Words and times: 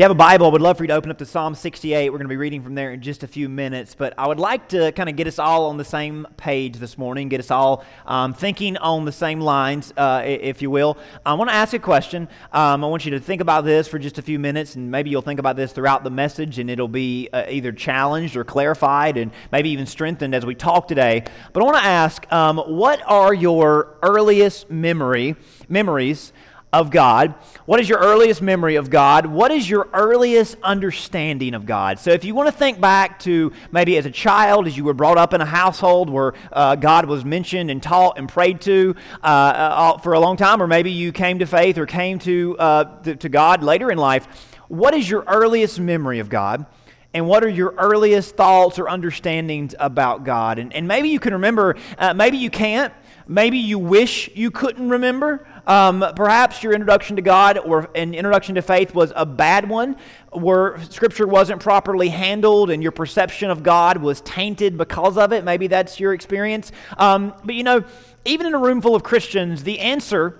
you 0.00 0.04
have 0.04 0.10
a 0.10 0.14
Bible, 0.14 0.46
I 0.46 0.48
would 0.48 0.62
love 0.62 0.78
for 0.78 0.84
you 0.84 0.88
to 0.88 0.94
open 0.94 1.10
up 1.10 1.18
to 1.18 1.26
Psalm 1.26 1.54
68. 1.54 2.08
We're 2.08 2.16
going 2.16 2.24
to 2.24 2.30
be 2.30 2.38
reading 2.38 2.62
from 2.62 2.74
there 2.74 2.92
in 2.92 3.02
just 3.02 3.22
a 3.22 3.26
few 3.26 3.50
minutes. 3.50 3.94
But 3.94 4.14
I 4.16 4.26
would 4.26 4.38
like 4.38 4.66
to 4.68 4.92
kind 4.92 5.10
of 5.10 5.16
get 5.16 5.26
us 5.26 5.38
all 5.38 5.66
on 5.66 5.76
the 5.76 5.84
same 5.84 6.26
page 6.38 6.76
this 6.78 6.96
morning, 6.96 7.28
get 7.28 7.38
us 7.38 7.50
all 7.50 7.84
um, 8.06 8.32
thinking 8.32 8.78
on 8.78 9.04
the 9.04 9.12
same 9.12 9.40
lines, 9.40 9.92
uh, 9.98 10.22
if 10.24 10.62
you 10.62 10.70
will. 10.70 10.96
I 11.26 11.34
want 11.34 11.50
to 11.50 11.54
ask 11.54 11.74
a 11.74 11.78
question. 11.78 12.30
Um, 12.50 12.82
I 12.82 12.86
want 12.86 13.04
you 13.04 13.10
to 13.10 13.20
think 13.20 13.42
about 13.42 13.66
this 13.66 13.88
for 13.88 13.98
just 13.98 14.16
a 14.16 14.22
few 14.22 14.38
minutes, 14.38 14.74
and 14.74 14.90
maybe 14.90 15.10
you'll 15.10 15.20
think 15.20 15.38
about 15.38 15.56
this 15.56 15.70
throughout 15.70 16.02
the 16.02 16.08
message, 16.08 16.58
and 16.58 16.70
it'll 16.70 16.88
be 16.88 17.28
uh, 17.34 17.44
either 17.50 17.70
challenged 17.70 18.38
or 18.38 18.44
clarified, 18.44 19.18
and 19.18 19.30
maybe 19.52 19.68
even 19.68 19.84
strengthened 19.84 20.34
as 20.34 20.46
we 20.46 20.54
talk 20.54 20.88
today. 20.88 21.24
But 21.52 21.62
I 21.62 21.66
want 21.66 21.76
to 21.76 21.84
ask, 21.84 22.32
um, 22.32 22.56
what 22.56 23.02
are 23.04 23.34
your 23.34 23.98
earliest 24.02 24.70
memory 24.70 25.36
memories? 25.68 26.32
Of 26.72 26.90
God? 26.90 27.34
What 27.66 27.80
is 27.80 27.88
your 27.88 27.98
earliest 27.98 28.42
memory 28.42 28.76
of 28.76 28.90
God? 28.90 29.26
What 29.26 29.50
is 29.50 29.68
your 29.68 29.88
earliest 29.92 30.56
understanding 30.62 31.54
of 31.54 31.66
God? 31.66 31.98
So, 31.98 32.10
if 32.10 32.24
you 32.24 32.34
want 32.34 32.48
to 32.48 32.52
think 32.52 32.80
back 32.80 33.18
to 33.20 33.52
maybe 33.72 33.96
as 33.96 34.06
a 34.06 34.10
child, 34.10 34.66
as 34.66 34.76
you 34.76 34.84
were 34.84 34.94
brought 34.94 35.18
up 35.18 35.34
in 35.34 35.40
a 35.40 35.46
household 35.46 36.10
where 36.10 36.34
uh, 36.52 36.76
God 36.76 37.06
was 37.06 37.24
mentioned 37.24 37.70
and 37.70 37.82
taught 37.82 38.18
and 38.18 38.28
prayed 38.28 38.60
to 38.62 38.94
uh, 39.22 39.26
uh, 39.26 39.98
for 39.98 40.12
a 40.12 40.20
long 40.20 40.36
time, 40.36 40.62
or 40.62 40.66
maybe 40.66 40.90
you 40.90 41.12
came 41.12 41.40
to 41.40 41.46
faith 41.46 41.76
or 41.78 41.86
came 41.86 42.18
to, 42.20 42.56
uh, 42.58 43.02
to, 43.02 43.16
to 43.16 43.28
God 43.28 43.62
later 43.62 43.90
in 43.90 43.98
life, 43.98 44.56
what 44.68 44.94
is 44.94 45.10
your 45.10 45.24
earliest 45.26 45.80
memory 45.80 46.20
of 46.20 46.28
God? 46.28 46.66
and 47.12 47.26
what 47.26 47.42
are 47.42 47.48
your 47.48 47.74
earliest 47.76 48.36
thoughts 48.36 48.78
or 48.78 48.88
understandings 48.88 49.74
about 49.78 50.24
God? 50.24 50.58
And, 50.58 50.72
and 50.72 50.86
maybe 50.86 51.08
you 51.08 51.18
can 51.18 51.32
remember, 51.32 51.76
uh, 51.98 52.14
maybe 52.14 52.38
you 52.38 52.50
can't, 52.50 52.94
maybe 53.30 53.58
you 53.58 53.78
wish 53.78 54.28
you 54.34 54.50
couldn't 54.50 54.90
remember, 54.90 55.46
um, 55.64 56.04
perhaps 56.16 56.64
your 56.64 56.72
introduction 56.72 57.14
to 57.14 57.22
God 57.22 57.58
or 57.58 57.88
an 57.94 58.12
introduction 58.12 58.56
to 58.56 58.62
faith 58.62 58.92
was 58.92 59.12
a 59.14 59.24
bad 59.24 59.68
one, 59.68 59.96
where 60.32 60.82
Scripture 60.90 61.28
wasn't 61.28 61.60
properly 61.62 62.08
handled 62.08 62.70
and 62.70 62.82
your 62.82 62.90
perception 62.90 63.48
of 63.48 63.62
God 63.62 63.98
was 63.98 64.20
tainted 64.22 64.76
because 64.76 65.16
of 65.16 65.32
it. 65.32 65.44
Maybe 65.44 65.68
that's 65.68 66.00
your 66.00 66.12
experience. 66.12 66.72
Um, 66.98 67.32
but 67.44 67.54
you 67.54 67.62
know, 67.62 67.84
even 68.24 68.48
in 68.48 68.54
a 68.54 68.58
room 68.58 68.82
full 68.82 68.96
of 68.96 69.04
Christians, 69.04 69.62
the 69.62 69.78
answer 69.78 70.39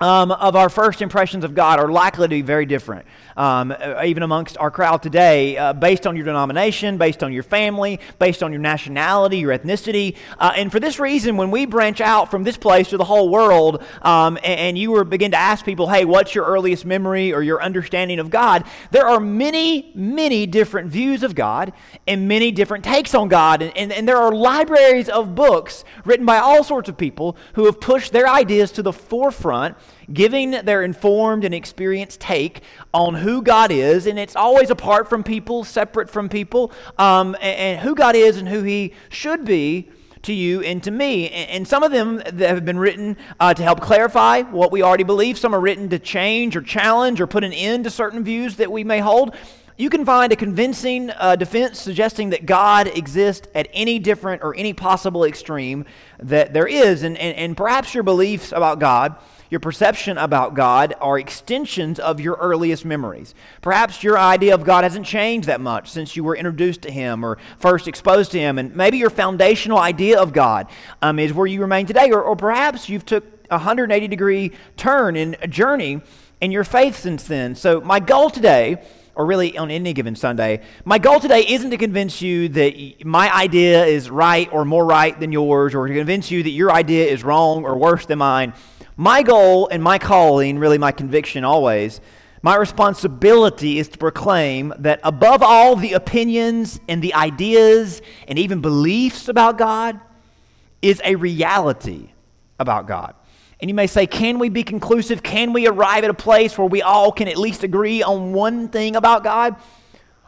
um, 0.00 0.30
of 0.32 0.56
our 0.56 0.68
first 0.68 1.02
impressions 1.02 1.44
of 1.44 1.54
God 1.54 1.78
are 1.78 1.90
likely 1.90 2.24
to 2.24 2.28
be 2.28 2.42
very 2.42 2.66
different 2.66 3.06
um, 3.40 3.72
uh, 3.72 4.02
even 4.04 4.22
amongst 4.22 4.58
our 4.58 4.70
crowd 4.70 5.02
today, 5.02 5.56
uh, 5.56 5.72
based 5.72 6.06
on 6.06 6.14
your 6.14 6.26
denomination, 6.26 6.98
based 6.98 7.22
on 7.22 7.32
your 7.32 7.42
family, 7.42 7.98
based 8.18 8.42
on 8.42 8.52
your 8.52 8.60
nationality, 8.60 9.38
your 9.38 9.56
ethnicity. 9.56 10.16
Uh, 10.38 10.52
and 10.56 10.70
for 10.70 10.78
this 10.78 11.00
reason, 11.00 11.38
when 11.38 11.50
we 11.50 11.64
branch 11.64 12.02
out 12.02 12.30
from 12.30 12.44
this 12.44 12.58
place 12.58 12.88
to 12.90 12.98
the 12.98 13.04
whole 13.04 13.30
world, 13.30 13.82
um, 14.02 14.36
and, 14.38 14.60
and, 14.60 14.78
you 14.80 14.90
were 14.90 15.04
begin 15.04 15.30
to 15.30 15.36
ask 15.36 15.64
people, 15.64 15.88
hey, 15.88 16.04
what's 16.04 16.34
your 16.34 16.44
earliest 16.44 16.84
memory 16.84 17.32
or 17.32 17.42
your 17.42 17.62
understanding 17.62 18.18
of 18.18 18.30
God? 18.30 18.64
There 18.90 19.06
are 19.06 19.20
many, 19.20 19.90
many 19.94 20.46
different 20.46 20.90
views 20.90 21.22
of 21.22 21.34
God 21.34 21.72
and 22.06 22.28
many 22.28 22.52
different 22.52 22.84
takes 22.84 23.14
on 23.14 23.28
God. 23.28 23.62
And, 23.62 23.76
and, 23.76 23.92
and 23.92 24.06
there 24.06 24.16
are 24.18 24.32
libraries 24.32 25.08
of 25.08 25.34
books 25.34 25.84
written 26.04 26.26
by 26.26 26.38
all 26.38 26.62
sorts 26.62 26.88
of 26.88 26.96
people 26.96 27.36
who 27.54 27.64
have 27.64 27.80
pushed 27.80 28.12
their 28.12 28.28
ideas 28.28 28.70
to 28.72 28.82
the 28.82 28.92
forefront 28.92 29.76
giving 30.12 30.50
their 30.50 30.82
informed 30.82 31.44
and 31.44 31.54
experienced 31.54 32.20
take 32.20 32.62
on 32.92 33.14
who 33.14 33.42
God 33.42 33.70
is, 33.70 34.06
and 34.06 34.18
it's 34.18 34.36
always 34.36 34.70
apart 34.70 35.08
from 35.08 35.22
people, 35.22 35.64
separate 35.64 36.10
from 36.10 36.28
people, 36.28 36.72
um, 36.98 37.34
and, 37.36 37.58
and, 37.58 37.80
who 37.80 37.94
God 37.94 38.16
is 38.16 38.36
and 38.36 38.48
who 38.48 38.62
He 38.62 38.94
should 39.08 39.44
be 39.44 39.88
to 40.22 40.32
you 40.32 40.60
and 40.62 40.82
to 40.82 40.90
me. 40.90 41.28
And, 41.30 41.50
and 41.50 41.68
some 41.68 41.82
of 41.82 41.92
them 41.92 42.18
that 42.18 42.48
have 42.50 42.64
been 42.64 42.78
written 42.78 43.16
uh, 43.38 43.54
to 43.54 43.62
help 43.62 43.80
clarify 43.80 44.42
what 44.42 44.72
we 44.72 44.82
already 44.82 45.04
believe. 45.04 45.38
Some 45.38 45.54
are 45.54 45.60
written 45.60 45.88
to 45.90 45.98
change 45.98 46.56
or 46.56 46.62
challenge 46.62 47.20
or 47.20 47.26
put 47.26 47.44
an 47.44 47.52
end 47.52 47.84
to 47.84 47.90
certain 47.90 48.24
views 48.24 48.56
that 48.56 48.70
we 48.70 48.84
may 48.84 49.00
hold. 49.00 49.34
You 49.76 49.88
can 49.88 50.04
find 50.04 50.30
a 50.30 50.36
convincing 50.36 51.10
uh, 51.10 51.36
defense 51.36 51.80
suggesting 51.80 52.30
that 52.30 52.44
God 52.44 52.86
exists 52.86 53.48
at 53.54 53.66
any 53.72 53.98
different 53.98 54.42
or 54.42 54.54
any 54.54 54.74
possible 54.74 55.24
extreme 55.24 55.86
that 56.18 56.52
there 56.52 56.66
is. 56.66 57.02
And, 57.02 57.16
and, 57.16 57.34
and 57.34 57.56
perhaps 57.56 57.94
your 57.94 58.02
beliefs 58.02 58.52
about 58.52 58.78
God 58.78 59.16
your 59.50 59.60
perception 59.60 60.16
about 60.16 60.54
God 60.54 60.94
are 61.00 61.18
extensions 61.18 61.98
of 61.98 62.20
your 62.20 62.36
earliest 62.36 62.84
memories. 62.84 63.34
Perhaps 63.60 64.02
your 64.02 64.16
idea 64.16 64.54
of 64.54 64.64
God 64.64 64.84
hasn't 64.84 65.04
changed 65.04 65.48
that 65.48 65.60
much 65.60 65.90
since 65.90 66.14
you 66.14 66.22
were 66.22 66.36
introduced 66.36 66.82
to 66.82 66.90
Him 66.90 67.24
or 67.24 67.36
first 67.58 67.88
exposed 67.88 68.30
to 68.32 68.38
Him, 68.38 68.58
and 68.58 68.74
maybe 68.76 68.98
your 68.98 69.10
foundational 69.10 69.78
idea 69.78 70.20
of 70.20 70.32
God 70.32 70.68
um, 71.02 71.18
is 71.18 71.34
where 71.34 71.48
you 71.48 71.60
remain 71.60 71.86
today, 71.86 72.10
or, 72.10 72.22
or 72.22 72.36
perhaps 72.36 72.88
you've 72.88 73.04
took 73.04 73.24
a 73.50 73.56
180 73.56 74.06
degree 74.06 74.52
turn 74.76 75.16
in 75.16 75.36
a 75.42 75.48
journey 75.48 76.00
in 76.40 76.52
your 76.52 76.64
faith 76.64 76.96
since 76.96 77.24
then. 77.24 77.56
So 77.56 77.80
my 77.80 77.98
goal 77.98 78.30
today 78.30 78.80
or 79.16 79.26
really 79.26 79.58
on 79.58 79.70
any 79.70 79.92
given 79.92 80.14
Sunday. 80.14 80.62
My 80.84 80.98
goal 80.98 81.20
today 81.20 81.44
isn't 81.46 81.70
to 81.70 81.76
convince 81.76 82.22
you 82.22 82.48
that 82.50 83.04
my 83.04 83.30
idea 83.34 83.84
is 83.84 84.08
right 84.08 84.50
or 84.52 84.64
more 84.64 84.86
right 84.86 85.18
than 85.18 85.32
yours, 85.32 85.74
or 85.74 85.86
to 85.86 85.92
convince 85.92 86.30
you 86.30 86.42
that 86.42 86.50
your 86.50 86.72
idea 86.72 87.06
is 87.06 87.22
wrong 87.24 87.64
or 87.64 87.76
worse 87.76 88.06
than 88.06 88.18
mine. 88.18 88.54
My 89.00 89.22
goal 89.22 89.66
and 89.68 89.82
my 89.82 89.96
calling, 89.96 90.58
really 90.58 90.76
my 90.76 90.92
conviction 90.92 91.42
always, 91.42 92.02
my 92.42 92.54
responsibility 92.54 93.78
is 93.78 93.88
to 93.88 93.96
proclaim 93.96 94.74
that 94.80 95.00
above 95.02 95.42
all 95.42 95.74
the 95.74 95.94
opinions 95.94 96.78
and 96.86 97.00
the 97.00 97.14
ideas 97.14 98.02
and 98.28 98.38
even 98.38 98.60
beliefs 98.60 99.28
about 99.28 99.56
God 99.56 99.98
is 100.82 101.00
a 101.02 101.14
reality 101.14 102.10
about 102.58 102.86
God. 102.86 103.14
And 103.58 103.70
you 103.70 103.74
may 103.74 103.86
say, 103.86 104.06
can 104.06 104.38
we 104.38 104.50
be 104.50 104.62
conclusive? 104.62 105.22
Can 105.22 105.54
we 105.54 105.66
arrive 105.66 106.04
at 106.04 106.10
a 106.10 106.14
place 106.14 106.58
where 106.58 106.68
we 106.68 106.82
all 106.82 107.10
can 107.10 107.26
at 107.26 107.38
least 107.38 107.64
agree 107.64 108.02
on 108.02 108.34
one 108.34 108.68
thing 108.68 108.96
about 108.96 109.24
God? 109.24 109.56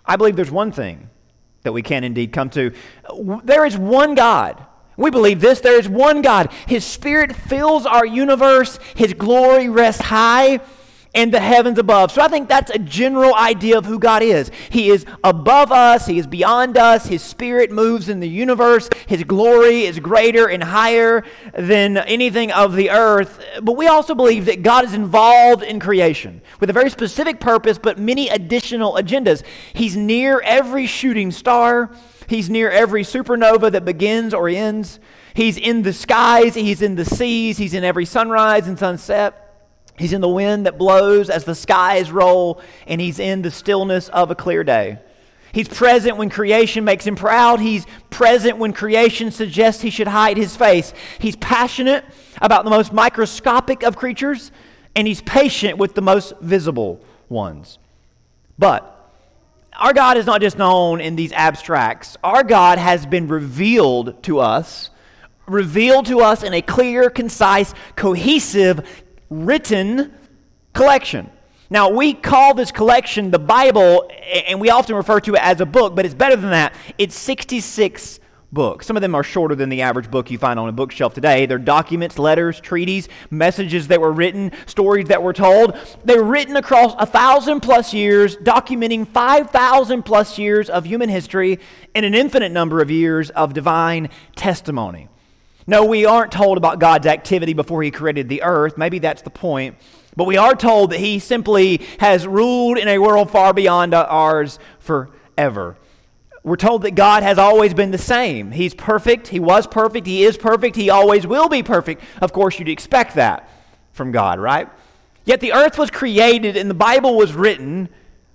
I 0.06 0.16
believe 0.16 0.34
there's 0.34 0.50
one 0.50 0.72
thing 0.72 1.10
that 1.60 1.72
we 1.72 1.82
can 1.82 2.04
indeed 2.04 2.32
come 2.32 2.48
to. 2.48 2.72
There 3.44 3.66
is 3.66 3.76
one 3.76 4.14
God 4.14 4.64
we 5.02 5.10
believe 5.10 5.40
this. 5.40 5.60
There 5.60 5.78
is 5.78 5.88
one 5.88 6.22
God. 6.22 6.52
His 6.66 6.84
Spirit 6.84 7.34
fills 7.34 7.86
our 7.86 8.06
universe, 8.06 8.78
His 8.94 9.12
glory 9.14 9.68
rests 9.68 10.02
high 10.02 10.60
in 11.14 11.30
the 11.30 11.40
heavens 11.40 11.78
above. 11.78 12.10
So 12.10 12.22
I 12.22 12.28
think 12.28 12.48
that's 12.48 12.70
a 12.70 12.78
general 12.78 13.34
idea 13.34 13.76
of 13.76 13.84
who 13.84 13.98
God 13.98 14.22
is. 14.22 14.50
He 14.70 14.88
is 14.88 15.04
above 15.22 15.70
us, 15.70 16.06
He 16.06 16.18
is 16.18 16.26
beyond 16.26 16.78
us. 16.78 17.06
His 17.06 17.22
Spirit 17.22 17.70
moves 17.70 18.08
in 18.08 18.20
the 18.20 18.28
universe. 18.28 18.88
His 19.06 19.24
glory 19.24 19.82
is 19.84 19.98
greater 19.98 20.48
and 20.48 20.62
higher 20.62 21.24
than 21.54 21.98
anything 21.98 22.50
of 22.52 22.74
the 22.74 22.90
earth. 22.90 23.44
But 23.62 23.76
we 23.76 23.88
also 23.88 24.14
believe 24.14 24.46
that 24.46 24.62
God 24.62 24.84
is 24.84 24.94
involved 24.94 25.62
in 25.62 25.80
creation 25.80 26.40
with 26.60 26.70
a 26.70 26.72
very 26.72 26.90
specific 26.90 27.40
purpose, 27.40 27.78
but 27.78 27.98
many 27.98 28.28
additional 28.28 28.94
agendas. 28.94 29.42
He's 29.74 29.96
near 29.96 30.40
every 30.40 30.86
shooting 30.86 31.30
star. 31.30 31.90
He's 32.32 32.48
near 32.48 32.70
every 32.70 33.02
supernova 33.02 33.72
that 33.72 33.84
begins 33.84 34.32
or 34.32 34.48
ends. 34.48 34.98
He's 35.34 35.58
in 35.58 35.82
the 35.82 35.92
skies, 35.92 36.54
he's 36.54 36.80
in 36.80 36.94
the 36.94 37.04
seas, 37.04 37.58
he's 37.58 37.74
in 37.74 37.84
every 37.84 38.06
sunrise 38.06 38.66
and 38.66 38.78
sunset. 38.78 39.68
He's 39.98 40.14
in 40.14 40.22
the 40.22 40.30
wind 40.30 40.64
that 40.64 40.78
blows 40.78 41.28
as 41.28 41.44
the 41.44 41.54
skies 41.54 42.10
roll, 42.10 42.62
and 42.86 43.02
he's 43.02 43.18
in 43.18 43.42
the 43.42 43.50
stillness 43.50 44.08
of 44.08 44.30
a 44.30 44.34
clear 44.34 44.64
day. 44.64 44.98
He's 45.52 45.68
present 45.68 46.16
when 46.16 46.30
creation 46.30 46.84
makes 46.84 47.06
him 47.06 47.16
proud. 47.16 47.60
He's 47.60 47.84
present 48.08 48.56
when 48.56 48.72
creation 48.72 49.30
suggests 49.30 49.82
he 49.82 49.90
should 49.90 50.08
hide 50.08 50.38
his 50.38 50.56
face. 50.56 50.94
He's 51.18 51.36
passionate 51.36 52.02
about 52.40 52.64
the 52.64 52.70
most 52.70 52.94
microscopic 52.94 53.82
of 53.82 53.96
creatures, 53.96 54.52
and 54.96 55.06
he's 55.06 55.20
patient 55.20 55.76
with 55.76 55.94
the 55.94 56.00
most 56.00 56.32
visible 56.40 57.04
ones. 57.28 57.78
But 58.58 58.91
our 59.76 59.92
God 59.92 60.16
is 60.16 60.26
not 60.26 60.40
just 60.40 60.58
known 60.58 61.00
in 61.00 61.16
these 61.16 61.32
abstracts. 61.32 62.16
Our 62.22 62.44
God 62.44 62.78
has 62.78 63.06
been 63.06 63.28
revealed 63.28 64.22
to 64.24 64.38
us, 64.38 64.90
revealed 65.46 66.06
to 66.06 66.20
us 66.20 66.42
in 66.42 66.52
a 66.54 66.62
clear, 66.62 67.10
concise, 67.10 67.74
cohesive, 67.96 68.86
written 69.30 70.12
collection. 70.72 71.30
Now, 71.70 71.88
we 71.88 72.12
call 72.12 72.54
this 72.54 72.70
collection 72.70 73.30
the 73.30 73.38
Bible, 73.38 74.10
and 74.46 74.60
we 74.60 74.68
often 74.68 74.94
refer 74.94 75.20
to 75.20 75.34
it 75.34 75.42
as 75.42 75.60
a 75.62 75.66
book, 75.66 75.94
but 75.94 76.04
it's 76.04 76.14
better 76.14 76.36
than 76.36 76.50
that. 76.50 76.74
It's 76.98 77.16
66 77.16 78.20
books. 78.52 78.86
Some 78.86 78.96
of 78.96 79.00
them 79.00 79.14
are 79.14 79.22
shorter 79.22 79.54
than 79.54 79.68
the 79.68 79.82
average 79.82 80.10
book 80.10 80.30
you 80.30 80.38
find 80.38 80.58
on 80.58 80.68
a 80.68 80.72
bookshelf 80.72 81.14
today. 81.14 81.46
They're 81.46 81.58
documents, 81.58 82.18
letters, 82.18 82.60
treaties, 82.60 83.08
messages 83.30 83.88
that 83.88 84.00
were 84.00 84.12
written, 84.12 84.52
stories 84.66 85.08
that 85.08 85.22
were 85.22 85.32
told. 85.32 85.76
They're 86.04 86.22
written 86.22 86.56
across 86.56 86.94
a 86.98 87.06
thousand 87.06 87.60
plus 87.60 87.94
years, 87.94 88.36
documenting 88.36 89.08
5,000 89.08 90.02
plus 90.02 90.38
years 90.38 90.68
of 90.68 90.84
human 90.84 91.08
history 91.08 91.58
and 91.94 92.04
an 92.04 92.14
infinite 92.14 92.52
number 92.52 92.80
of 92.80 92.90
years 92.90 93.30
of 93.30 93.54
divine 93.54 94.10
testimony. 94.36 95.08
No, 95.66 95.84
we 95.84 96.04
aren't 96.04 96.32
told 96.32 96.58
about 96.58 96.80
God's 96.80 97.06
activity 97.06 97.54
before 97.54 97.82
He 97.82 97.90
created 97.90 98.28
the 98.28 98.42
earth. 98.42 98.76
Maybe 98.76 98.98
that's 98.98 99.22
the 99.22 99.30
point. 99.30 99.76
But 100.16 100.24
we 100.24 100.36
are 100.36 100.54
told 100.54 100.90
that 100.90 101.00
He 101.00 101.20
simply 101.20 101.80
has 102.00 102.26
ruled 102.26 102.78
in 102.78 102.88
a 102.88 102.98
world 102.98 103.30
far 103.30 103.54
beyond 103.54 103.94
ours 103.94 104.58
forever. 104.80 105.76
We're 106.44 106.56
told 106.56 106.82
that 106.82 106.96
God 106.96 107.22
has 107.22 107.38
always 107.38 107.72
been 107.72 107.92
the 107.92 107.98
same. 107.98 108.50
He's 108.50 108.74
perfect. 108.74 109.28
He 109.28 109.38
was 109.38 109.66
perfect. 109.66 110.06
He 110.06 110.24
is 110.24 110.36
perfect. 110.36 110.74
He 110.74 110.90
always 110.90 111.26
will 111.26 111.48
be 111.48 111.62
perfect. 111.62 112.02
Of 112.20 112.32
course, 112.32 112.58
you'd 112.58 112.68
expect 112.68 113.14
that 113.14 113.48
from 113.92 114.10
God, 114.10 114.40
right? 114.40 114.68
Yet 115.24 115.40
the 115.40 115.52
earth 115.52 115.78
was 115.78 115.90
created 115.90 116.56
and 116.56 116.68
the 116.68 116.74
Bible 116.74 117.16
was 117.16 117.32
written 117.32 117.88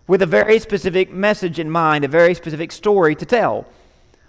with 0.07 0.21
a 0.21 0.25
very 0.25 0.57
specific 0.59 1.11
message 1.11 1.59
in 1.59 1.69
mind, 1.69 2.05
a 2.05 2.07
very 2.07 2.33
specific 2.33 2.71
story 2.71 3.13
to 3.15 3.25
tell. 3.25 3.65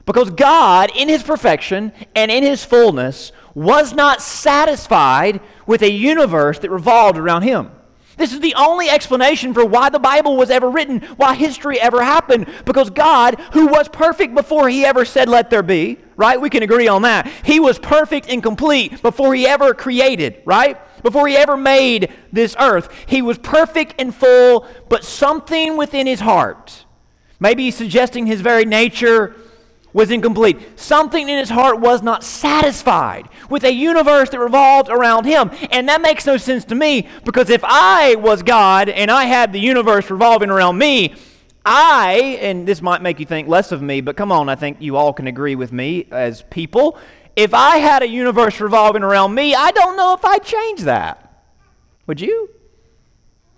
Because 0.07 0.31
God, 0.31 0.91
in 0.97 1.09
His 1.09 1.23
perfection 1.23 1.93
and 2.17 2.33
in 2.33 2.43
His 2.43 2.65
fullness, 2.65 3.31
was 3.55 3.93
not 3.93 4.21
satisfied 4.21 5.41
with 5.67 5.83
a 5.83 5.91
universe 5.91 6.59
that 6.61 6.71
revolved 6.71 7.17
around 7.17 7.43
Him. 7.43 7.71
This 8.19 8.33
is 8.33 8.41
the 8.41 8.55
only 8.55 8.91
explanation 8.91 9.55
for 9.55 9.65
why 9.65 9.89
the 9.89 9.99
Bible 9.99 10.37
was 10.37 10.51
ever 10.51 10.69
written, 10.69 11.01
why 11.17 11.35
history 11.35 11.81
ever 11.81 12.03
happened. 12.03 12.47
Because 12.65 12.91
God, 12.91 13.41
who 13.53 13.69
was 13.69 13.89
perfect 13.89 14.35
before 14.35 14.69
he 14.69 14.85
ever 14.85 15.05
said, 15.05 15.29
Let 15.29 15.51
there 15.51 15.63
be, 15.63 15.99
right? 16.17 16.41
We 16.41 16.51
can 16.51 16.63
agree 16.63 16.89
on 16.89 17.03
that. 17.03 17.31
He 17.45 17.61
was 17.61 17.79
perfect 17.79 18.29
and 18.29 18.43
complete 18.43 19.01
before 19.01 19.35
he 19.35 19.47
ever 19.47 19.73
created, 19.73 20.43
right? 20.45 20.77
Before 21.03 21.29
he 21.29 21.37
ever 21.37 21.57
made 21.57 22.13
this 22.33 22.57
earth. 22.59 22.93
He 23.07 23.23
was 23.23 23.39
perfect 23.39 23.95
and 23.99 24.15
full, 24.15 24.67
but 24.89 25.05
something 25.05 25.77
within 25.77 26.09
his 26.09 26.21
heart, 26.21 26.85
maybe 27.39 27.71
suggesting 27.71 28.27
his 28.27 28.41
very 28.41 28.65
nature, 28.65 29.37
was 29.93 30.11
incomplete. 30.11 30.79
Something 30.79 31.29
in 31.29 31.39
his 31.39 31.49
heart 31.49 31.81
was 31.81 32.03
not 32.03 32.23
satisfied 32.23 33.29
with 33.49 33.65
a 33.65 33.73
universe 33.73 34.31
that 34.31 34.39
revolved 34.39 34.89
around 34.89 35.25
him. 35.25 35.51
And 35.71 35.89
that 35.89 36.03
makes 36.03 36.27
no 36.27 36.37
sense 36.37 36.65
to 36.67 36.75
me 36.75 37.09
because 37.25 37.51
if 37.51 37.63
I 37.65 38.15
was 38.17 38.43
God 38.43 38.89
and 38.89 39.11
I 39.11 39.25
had 39.25 39.53
the 39.53 39.61
universe 39.61 40.11
revolving 40.11 40.51
around 40.51 40.79
me, 40.79 41.15
I, 41.65 42.39
and 42.41 42.67
this 42.67 42.81
might 42.81 43.03
make 43.03 43.21
you 43.21 43.27
think 43.27 43.49
less 43.49 43.73
of 43.73 43.83
me, 43.83 44.01
but 44.01 44.17
come 44.17 44.33
on, 44.33 44.49
I 44.49 44.55
think 44.55 44.79
you 44.81 44.97
all 44.97 45.13
can 45.13 45.27
agree 45.27 45.55
with 45.55 45.73
me 45.73 46.07
as 46.11 46.43
people. 46.43 46.99
If 47.37 47.55
I 47.55 47.77
had 47.77 48.03
a 48.03 48.09
universe 48.09 48.61
revolving 48.61 49.03
around 49.03 49.35
me, 49.35 49.55
I 49.55 49.71
don't 49.71 49.97
know 49.97 50.15
if 50.15 50.25
I'd 50.25 50.45
change 50.45 50.81
that. 50.83 51.45
Would 52.07 52.21
you? 52.21 52.51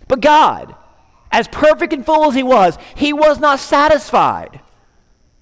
But 0.08 0.20
God, 0.20 0.74
as 1.30 1.46
perfect 1.48 1.92
and 1.92 2.04
full 2.04 2.28
as 2.28 2.34
He 2.34 2.42
was, 2.42 2.76
He 2.96 3.12
was 3.12 3.38
not 3.38 3.60
satisfied 3.60 4.60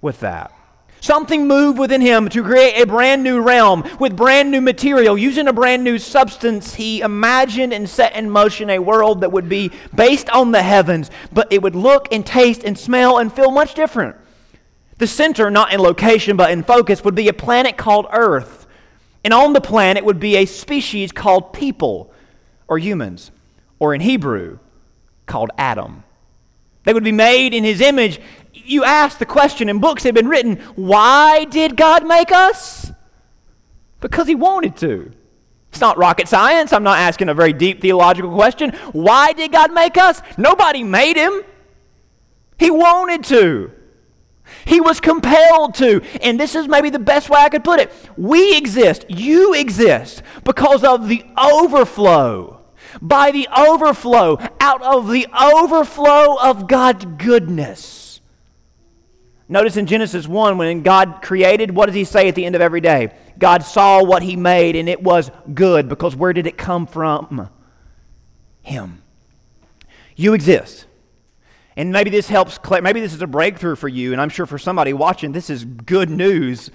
with 0.00 0.20
that. 0.20 0.52
Something 1.00 1.46
moved 1.46 1.78
within 1.78 2.00
him 2.00 2.28
to 2.30 2.42
create 2.42 2.80
a 2.80 2.86
brand 2.86 3.22
new 3.22 3.40
realm 3.40 3.88
with 4.00 4.16
brand 4.16 4.50
new 4.50 4.60
material. 4.60 5.16
Using 5.16 5.46
a 5.46 5.52
brand 5.52 5.84
new 5.84 5.98
substance, 5.98 6.74
he 6.74 7.00
imagined 7.00 7.72
and 7.72 7.88
set 7.88 8.16
in 8.16 8.30
motion 8.30 8.68
a 8.70 8.78
world 8.80 9.20
that 9.20 9.32
would 9.32 9.48
be 9.48 9.70
based 9.94 10.28
on 10.30 10.50
the 10.50 10.62
heavens, 10.62 11.10
but 11.32 11.52
it 11.52 11.62
would 11.62 11.76
look 11.76 12.08
and 12.12 12.26
taste 12.26 12.64
and 12.64 12.76
smell 12.76 13.18
and 13.18 13.32
feel 13.32 13.50
much 13.50 13.74
different. 13.74 14.16
The 14.98 15.06
center, 15.06 15.50
not 15.50 15.72
in 15.72 15.80
location 15.80 16.36
but 16.36 16.50
in 16.50 16.64
focus, 16.64 17.04
would 17.04 17.14
be 17.14 17.28
a 17.28 17.32
planet 17.32 17.76
called 17.76 18.06
Earth. 18.12 18.66
And 19.24 19.32
on 19.32 19.52
the 19.52 19.60
planet 19.60 20.04
would 20.04 20.18
be 20.18 20.36
a 20.36 20.46
species 20.46 21.12
called 21.12 21.52
people 21.52 22.12
or 22.66 22.78
humans, 22.78 23.30
or 23.78 23.94
in 23.94 24.00
Hebrew, 24.00 24.58
called 25.26 25.50
Adam. 25.56 26.02
They 26.84 26.94
would 26.94 27.04
be 27.04 27.12
made 27.12 27.54
in 27.54 27.64
his 27.64 27.80
image 27.80 28.20
you 28.68 28.84
ask 28.84 29.18
the 29.18 29.26
question, 29.26 29.68
and 29.68 29.80
books 29.80 30.02
have 30.04 30.14
been 30.14 30.28
written 30.28 30.56
why 30.76 31.44
did 31.44 31.76
God 31.76 32.06
make 32.06 32.30
us? 32.30 32.92
Because 34.00 34.26
He 34.26 34.34
wanted 34.34 34.76
to. 34.78 35.12
It's 35.70 35.80
not 35.80 35.98
rocket 35.98 36.28
science. 36.28 36.72
I'm 36.72 36.82
not 36.82 36.98
asking 36.98 37.28
a 37.28 37.34
very 37.34 37.52
deep 37.52 37.80
theological 37.80 38.32
question. 38.32 38.70
Why 38.92 39.32
did 39.32 39.52
God 39.52 39.72
make 39.72 39.98
us? 39.98 40.22
Nobody 40.36 40.82
made 40.82 41.16
Him. 41.16 41.42
He 42.58 42.70
wanted 42.70 43.24
to. 43.24 43.72
He 44.64 44.80
was 44.80 44.98
compelled 45.00 45.74
to. 45.76 46.00
And 46.22 46.40
this 46.40 46.54
is 46.54 46.68
maybe 46.68 46.90
the 46.90 46.98
best 46.98 47.28
way 47.28 47.40
I 47.40 47.48
could 47.48 47.64
put 47.64 47.80
it. 47.80 47.92
We 48.16 48.56
exist, 48.56 49.04
you 49.08 49.54
exist, 49.54 50.22
because 50.44 50.84
of 50.84 51.08
the 51.08 51.24
overflow. 51.36 52.57
By 53.00 53.30
the 53.30 53.48
overflow, 53.56 54.38
out 54.60 54.82
of 54.82 55.10
the 55.10 55.26
overflow 55.40 56.36
of 56.40 56.66
God's 56.68 57.04
goodness. 57.04 58.20
Notice 59.48 59.76
in 59.76 59.86
Genesis 59.86 60.28
1, 60.28 60.58
when 60.58 60.82
God 60.82 61.20
created, 61.22 61.74
what 61.74 61.86
does 61.86 61.94
he 61.94 62.04
say 62.04 62.28
at 62.28 62.34
the 62.34 62.44
end 62.44 62.54
of 62.54 62.60
every 62.60 62.82
day? 62.82 63.14
God 63.38 63.62
saw 63.62 64.04
what 64.04 64.22
he 64.22 64.36
made 64.36 64.76
and 64.76 64.88
it 64.88 65.02
was 65.02 65.30
good 65.54 65.88
because 65.88 66.14
where 66.14 66.32
did 66.32 66.46
it 66.46 66.58
come 66.58 66.86
from? 66.86 67.48
Him. 68.60 69.02
You 70.16 70.34
exist. 70.34 70.84
And 71.76 71.92
maybe 71.92 72.10
this 72.10 72.28
helps, 72.28 72.58
maybe 72.82 73.00
this 73.00 73.14
is 73.14 73.22
a 73.22 73.26
breakthrough 73.28 73.76
for 73.76 73.86
you, 73.86 74.10
and 74.12 74.20
I'm 74.20 74.30
sure 74.30 74.46
for 74.46 74.58
somebody 74.58 74.92
watching, 74.92 75.30
this 75.30 75.48
is 75.48 75.64
good 75.64 76.10
news. 76.10 76.72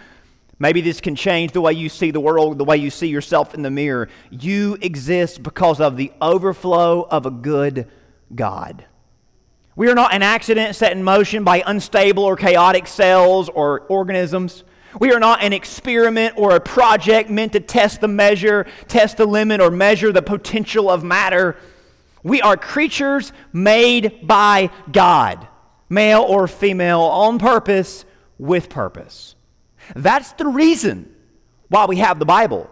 Maybe 0.60 0.82
this 0.82 1.02
can 1.02 1.16
change 1.16 1.52
the 1.52 1.62
way 1.62 1.74
you 1.74 1.90
see 1.90 2.12
the 2.12 2.20
world, 2.20 2.58
the 2.58 2.64
way 2.64 2.78
you 2.78 2.90
see 2.90 3.08
yourself 3.08 3.54
in 3.54 3.64
the 3.64 3.72
mirror. 3.72 4.10
You 4.30 4.78
exist 4.82 5.42
because 5.44 5.82
of 5.82 5.98
the 5.98 6.12
overflow 6.22 7.08
of 7.10 7.26
a 7.26 7.32
good 7.32 7.88
God. 8.34 8.86
We 9.76 9.90
are 9.90 9.96
not 9.96 10.14
an 10.14 10.22
accident 10.22 10.76
set 10.76 10.92
in 10.92 11.04
motion 11.04 11.44
by 11.44 11.64
unstable 11.66 12.24
or 12.24 12.36
chaotic 12.36 12.86
cells 12.86 13.50
or 13.50 13.82
organisms. 13.82 14.64
We 15.00 15.12
are 15.12 15.20
not 15.20 15.42
an 15.42 15.54
experiment 15.54 16.36
or 16.38 16.56
a 16.56 16.60
project 16.60 17.32
meant 17.32 17.54
to 17.54 17.60
test 17.60 18.00
the 18.00 18.08
measure, 18.08 18.68
test 18.88 19.18
the 19.18 19.26
limit, 19.26 19.60
or 19.60 19.72
measure 19.72 20.12
the 20.12 20.22
potential 20.22 20.92
of 20.92 21.04
matter. 21.04 21.58
We 22.22 22.42
are 22.42 22.56
creatures 22.56 23.34
made 23.52 24.28
by 24.28 24.70
God, 24.92 25.48
male 25.90 26.22
or 26.22 26.48
female, 26.48 27.02
on 27.02 27.40
purpose, 27.40 28.06
with 28.38 28.70
purpose. 28.70 29.36
That's 29.96 30.32
the 30.34 30.48
reason 30.48 31.14
why 31.70 31.86
we 31.86 31.98
have 31.98 32.20
the 32.20 32.26
Bible. 32.26 32.70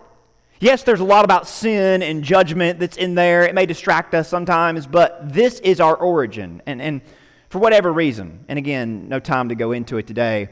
Yes, 0.60 0.84
there's 0.84 1.00
a 1.00 1.06
lot 1.06 1.26
about 1.26 1.48
sin 1.48 2.04
and 2.04 2.24
judgment 2.24 2.80
that's 2.80 2.98
in 2.98 3.16
there. 3.16 3.44
It 3.44 3.56
may 3.56 3.66
distract 3.66 4.14
us 4.14 4.28
sometimes, 4.28 4.86
but 4.86 5.34
this 5.34 5.60
is 5.60 5.80
our 5.80 5.96
origin. 5.96 6.62
And, 6.68 6.82
and 6.82 7.02
for 7.50 7.58
whatever 7.58 7.92
reason, 7.92 8.46
and 8.48 8.60
again, 8.60 9.10
no 9.10 9.20
time 9.20 9.50
to 9.50 9.56
go 9.56 9.72
into 9.72 9.98
it 9.98 10.06
today, 10.06 10.50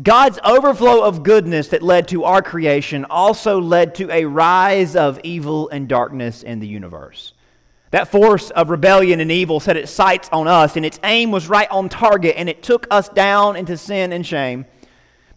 God's 0.00 0.38
overflow 0.44 1.02
of 1.02 1.22
goodness 1.22 1.68
that 1.68 1.82
led 1.82 2.08
to 2.08 2.24
our 2.24 2.42
creation 2.42 3.04
also 3.06 3.60
led 3.60 3.96
to 3.96 4.10
a 4.12 4.26
rise 4.26 4.94
of 4.94 5.18
evil 5.24 5.68
and 5.70 5.88
darkness 5.88 6.42
in 6.42 6.60
the 6.60 6.68
universe. 6.68 7.32
That 7.90 8.08
force 8.08 8.50
of 8.50 8.68
rebellion 8.68 9.18
and 9.18 9.32
evil 9.32 9.60
set 9.60 9.76
its 9.76 9.90
sights 9.90 10.28
on 10.30 10.46
us, 10.46 10.76
and 10.76 10.84
its 10.84 11.00
aim 11.02 11.30
was 11.30 11.48
right 11.48 11.70
on 11.70 11.88
target, 11.88 12.34
and 12.36 12.48
it 12.48 12.62
took 12.62 12.86
us 12.90 13.08
down 13.08 13.56
into 13.56 13.76
sin 13.76 14.12
and 14.12 14.24
shame. 14.26 14.66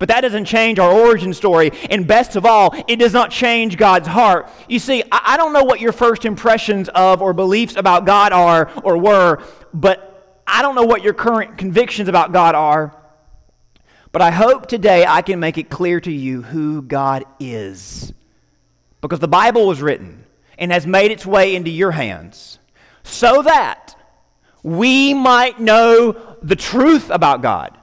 But 0.01 0.07
that 0.07 0.21
doesn't 0.21 0.45
change 0.45 0.79
our 0.79 0.91
origin 0.91 1.31
story. 1.31 1.69
And 1.91 2.07
best 2.07 2.35
of 2.35 2.43
all, 2.43 2.73
it 2.87 2.95
does 2.95 3.13
not 3.13 3.29
change 3.29 3.77
God's 3.77 4.07
heart. 4.07 4.49
You 4.67 4.79
see, 4.79 5.03
I, 5.11 5.37
don't 5.37 5.53
know 5.53 5.63
what 5.63 5.79
your 5.79 5.91
first 5.91 6.25
impressions 6.25 6.89
of 6.89 7.21
or 7.21 7.33
beliefs 7.33 7.75
about 7.75 8.07
God 8.07 8.33
are 8.33 8.71
or 8.83 8.97
were, 8.97 9.43
but 9.75 10.41
I 10.47 10.63
don't 10.63 10.73
know 10.73 10.85
what 10.85 11.03
your 11.03 11.13
current 11.13 11.59
convictions 11.59 12.09
about 12.09 12.33
God 12.33 12.55
are. 12.55 12.99
But 14.11 14.23
I 14.23 14.31
hope 14.31 14.65
today 14.65 15.05
I 15.05 15.21
can 15.21 15.39
make 15.39 15.59
it 15.59 15.69
clear 15.69 15.99
to 15.99 16.11
you 16.11 16.41
who 16.41 16.81
God 16.81 17.23
is. 17.39 18.11
Because 19.01 19.19
the 19.19 19.27
Bible 19.27 19.67
was 19.67 19.83
written 19.83 20.23
and 20.57 20.71
has 20.71 20.87
made 20.87 21.11
its 21.11 21.27
way 21.27 21.55
into 21.55 21.69
your 21.69 21.91
hands 21.91 22.57
so 23.03 23.43
that 23.43 23.95
we 24.63 25.13
might 25.13 25.59
know 25.59 26.37
the 26.41 26.55
truth 26.55 27.11
about 27.11 27.43
God 27.43 27.77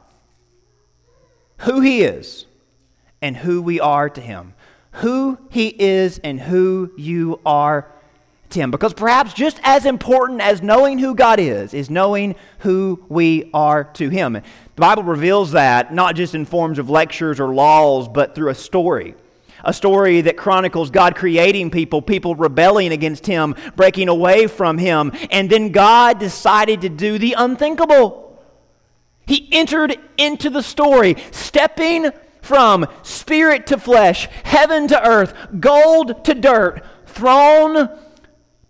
who 1.59 1.81
He 1.81 2.03
is 2.03 2.47
and 3.21 3.37
who 3.37 3.63
we 3.63 3.81
are 3.81 4.09
to 4.09 4.21
Him. 4.21 4.55
Who 4.93 5.39
He 5.51 5.69
is 5.69 6.19
and 6.19 6.41
who 6.41 6.93
you 6.97 7.41
are 7.45 7.93
to 8.51 8.61
Him. 8.61 8.71
Because 8.71 8.95
perhaps 8.95 9.33
just 9.33 9.61
as 9.63 9.85
important 9.85 10.41
as 10.41 10.63
knowing 10.63 10.99
who 10.99 11.15
God 11.15 11.39
is, 11.41 11.75
is 11.75 11.91
knowing 11.91 12.35
who 12.61 13.05
we 13.09 13.51
are 13.53 13.85
to 13.85 14.09
Him. 14.09 14.33
The 14.33 14.43
Bible 14.77 15.03
reveals 15.03 15.53
that 15.53 15.93
not 15.93 16.17
just 16.17 16.35
in 16.35 16.45
forms 16.45 16.79
of 16.79 16.89
lectures 16.89 17.41
or 17.41 17.55
laws, 17.55 18.09
but 18.09 18.35
through 18.35 18.51
a 18.51 18.55
story. 18.55 19.15
A 19.65 19.73
story 19.73 20.21
that 20.21 20.37
chronicles 20.37 20.91
God 20.91 21.17
creating 21.17 21.71
people, 21.71 22.01
people 22.01 22.37
rebelling 22.37 22.93
against 22.93 23.27
Him, 23.27 23.57
breaking 23.75 24.09
away 24.09 24.47
from 24.47 24.79
Him, 24.79 25.13
and 25.31 25.51
then 25.51 25.73
God 25.73 26.21
decided 26.21 26.83
to 26.83 26.89
do 26.89 27.19
the 27.19 27.35
unthinkable. 27.37 28.28
He 29.29 29.47
entered 29.53 29.99
into 30.17 30.49
the 30.49 30.63
story, 30.63 31.17
stepping 31.33 32.11
from 32.41 32.87
spirit 33.03 33.67
to 33.67 33.77
flesh, 33.79 34.27
heaven 34.43 34.89
to 34.89 35.07
earth, 35.07 35.35
gold 35.61 36.25
to 36.25 36.33
dirt, 36.33 36.83
throne 37.05 37.91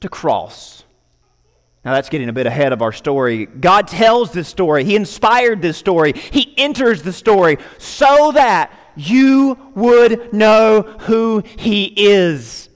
to 0.01 0.09
cross. 0.09 0.83
Now 1.85 1.95
that's 1.95 2.09
getting 2.09 2.29
a 2.29 2.33
bit 2.33 2.47
ahead 2.47 2.73
of 2.73 2.83
our 2.83 2.91
story. 2.91 3.47
God 3.47 3.87
tells 3.87 4.33
this 4.33 4.49
story, 4.49 4.83
He 4.83 4.97
inspired 4.97 5.63
this 5.63 5.79
story, 5.79 6.13
He 6.13 6.55
enters 6.59 7.03
the 7.03 7.13
story 7.13 7.59
so 7.79 8.33
that 8.33 8.73
you 8.97 9.57
would 9.77 10.33
know 10.33 10.83
who 11.03 11.45
He 11.57 11.85
is. 11.85 12.69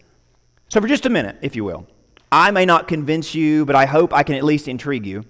So, 0.68 0.80
for 0.80 0.86
just 0.86 1.04
a 1.04 1.10
minute, 1.10 1.36
if 1.42 1.56
you 1.56 1.64
will, 1.64 1.88
I 2.30 2.52
may 2.52 2.64
not 2.64 2.86
convince 2.86 3.34
you, 3.34 3.66
but 3.66 3.74
I 3.74 3.86
hope 3.86 4.14
I 4.14 4.22
can 4.22 4.36
at 4.36 4.44
least 4.44 4.68
intrigue 4.68 5.04
you 5.04 5.24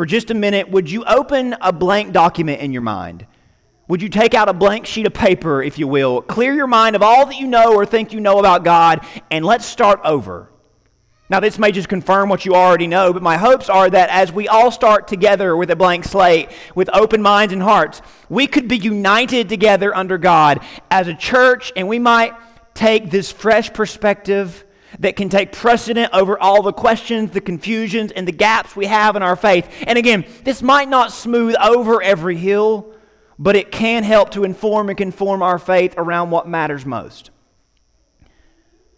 for 0.00 0.06
just 0.06 0.30
a 0.30 0.34
minute, 0.34 0.70
would 0.70 0.90
you 0.90 1.04
open 1.04 1.54
a 1.60 1.70
blank 1.70 2.14
document 2.14 2.62
in 2.62 2.72
your 2.72 2.80
mind? 2.80 3.26
Would 3.88 4.00
you 4.00 4.08
take 4.08 4.32
out 4.32 4.48
a 4.48 4.54
blank 4.54 4.86
sheet 4.86 5.04
of 5.04 5.12
paper, 5.12 5.62
if 5.62 5.78
you 5.78 5.86
will? 5.86 6.22
Clear 6.22 6.54
your 6.54 6.66
mind 6.66 6.96
of 6.96 7.02
all 7.02 7.26
that 7.26 7.36
you 7.36 7.46
know 7.46 7.74
or 7.74 7.84
think 7.84 8.14
you 8.14 8.18
know 8.18 8.38
about 8.38 8.64
God, 8.64 9.04
and 9.30 9.44
let's 9.44 9.66
start 9.66 10.00
over. 10.02 10.50
Now, 11.28 11.38
this 11.38 11.58
may 11.58 11.70
just 11.70 11.90
confirm 11.90 12.30
what 12.30 12.46
you 12.46 12.54
already 12.54 12.86
know, 12.86 13.12
but 13.12 13.22
my 13.22 13.36
hopes 13.36 13.68
are 13.68 13.90
that 13.90 14.08
as 14.08 14.32
we 14.32 14.48
all 14.48 14.70
start 14.70 15.06
together 15.06 15.54
with 15.54 15.70
a 15.70 15.76
blank 15.76 16.06
slate, 16.06 16.48
with 16.74 16.88
open 16.94 17.20
minds 17.20 17.52
and 17.52 17.62
hearts, 17.62 18.00
we 18.30 18.46
could 18.46 18.68
be 18.68 18.78
united 18.78 19.50
together 19.50 19.94
under 19.94 20.16
God 20.16 20.64
as 20.90 21.08
a 21.08 21.14
church, 21.14 21.74
and 21.76 21.86
we 21.86 21.98
might 21.98 22.32
take 22.72 23.10
this 23.10 23.30
fresh 23.30 23.70
perspective 23.70 24.64
that 24.98 25.16
can 25.16 25.28
take 25.28 25.52
precedent 25.52 26.12
over 26.12 26.38
all 26.38 26.62
the 26.62 26.72
questions, 26.72 27.30
the 27.30 27.40
confusions, 27.40 28.12
and 28.12 28.26
the 28.26 28.32
gaps 28.32 28.74
we 28.74 28.86
have 28.86 29.16
in 29.16 29.22
our 29.22 29.36
faith. 29.36 29.68
And 29.86 29.98
again, 29.98 30.26
this 30.44 30.62
might 30.62 30.88
not 30.88 31.12
smooth 31.12 31.54
over 31.62 32.02
every 32.02 32.36
hill, 32.36 32.92
but 33.38 33.56
it 33.56 33.72
can 33.72 34.02
help 34.02 34.30
to 34.30 34.44
inform 34.44 34.88
and 34.88 34.98
conform 34.98 35.42
our 35.42 35.58
faith 35.58 35.94
around 35.96 36.30
what 36.30 36.48
matters 36.48 36.84
most. 36.84 37.30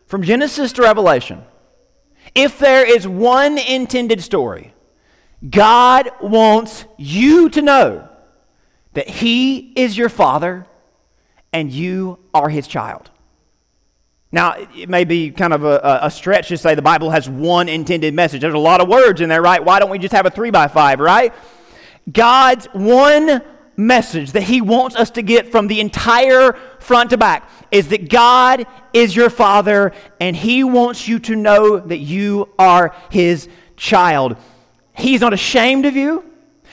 From 0.07 0.23
Genesis 0.23 0.73
to 0.73 0.83
Revelation, 0.83 1.43
if 2.35 2.59
there 2.59 2.85
is 2.85 3.07
one 3.07 3.59
intended 3.59 4.23
story, 4.23 4.75
God 5.49 6.11
wants 6.21 6.85
you 6.99 7.49
to 7.51 7.63
know 7.63 8.09
that 8.95 9.09
He 9.09 9.73
is 9.77 9.97
your 9.97 10.09
Father 10.09 10.67
and 11.53 11.71
you 11.71 12.19
are 12.35 12.49
His 12.49 12.67
child. 12.67 13.11
Now, 14.35 14.55
it 14.75 14.89
may 14.89 15.05
be 15.05 15.31
kind 15.31 15.53
of 15.53 15.63
a, 15.63 16.01
a, 16.03 16.11
stretch 16.11 16.49
to 16.49 16.57
say 16.57 16.75
the 16.75 16.81
Bible 16.81 17.11
has 17.11 17.29
one 17.29 17.69
intended 17.69 18.15
message. 18.15 18.41
There's 18.41 18.55
a 18.55 18.59
lot 18.59 18.81
of 18.81 18.89
words 18.89 19.21
in 19.21 19.29
there, 19.29 19.43
right? 19.43 19.63
Why 19.63 19.79
don't 19.79 19.91
we 19.91 19.99
just 19.99 20.15
have 20.15 20.25
a 20.25 20.31
three 20.31 20.51
by 20.51 20.69
five, 20.69 21.01
right? 21.01 21.35
God's 22.11 22.67
one 22.73 23.43
message 23.77 24.33
that 24.33 24.45
He 24.45 24.63
wants 24.63 24.97
us 24.97 25.11
to 25.11 25.23
get 25.23 25.53
from 25.53 25.67
the 25.67 25.81
entire 25.81 26.55
front 26.79 27.11
to 27.11 27.19
back 27.19 27.49
is 27.71 27.89
that 27.89 28.09
God 28.09 28.67
is 28.95 29.15
your 29.15 29.29
Father 29.29 29.93
and 30.19 30.35
He 30.35 30.65
wants 30.65 31.07
you 31.07 31.19
to 31.21 31.37
know 31.37 31.79
that 31.79 31.99
you 31.99 32.49
are 32.59 32.95
His 33.11 33.49
child. 33.77 34.37
He's 34.95 35.21
not 35.21 35.35
ashamed 35.35 35.85
of 35.85 35.95
you, 35.95 36.25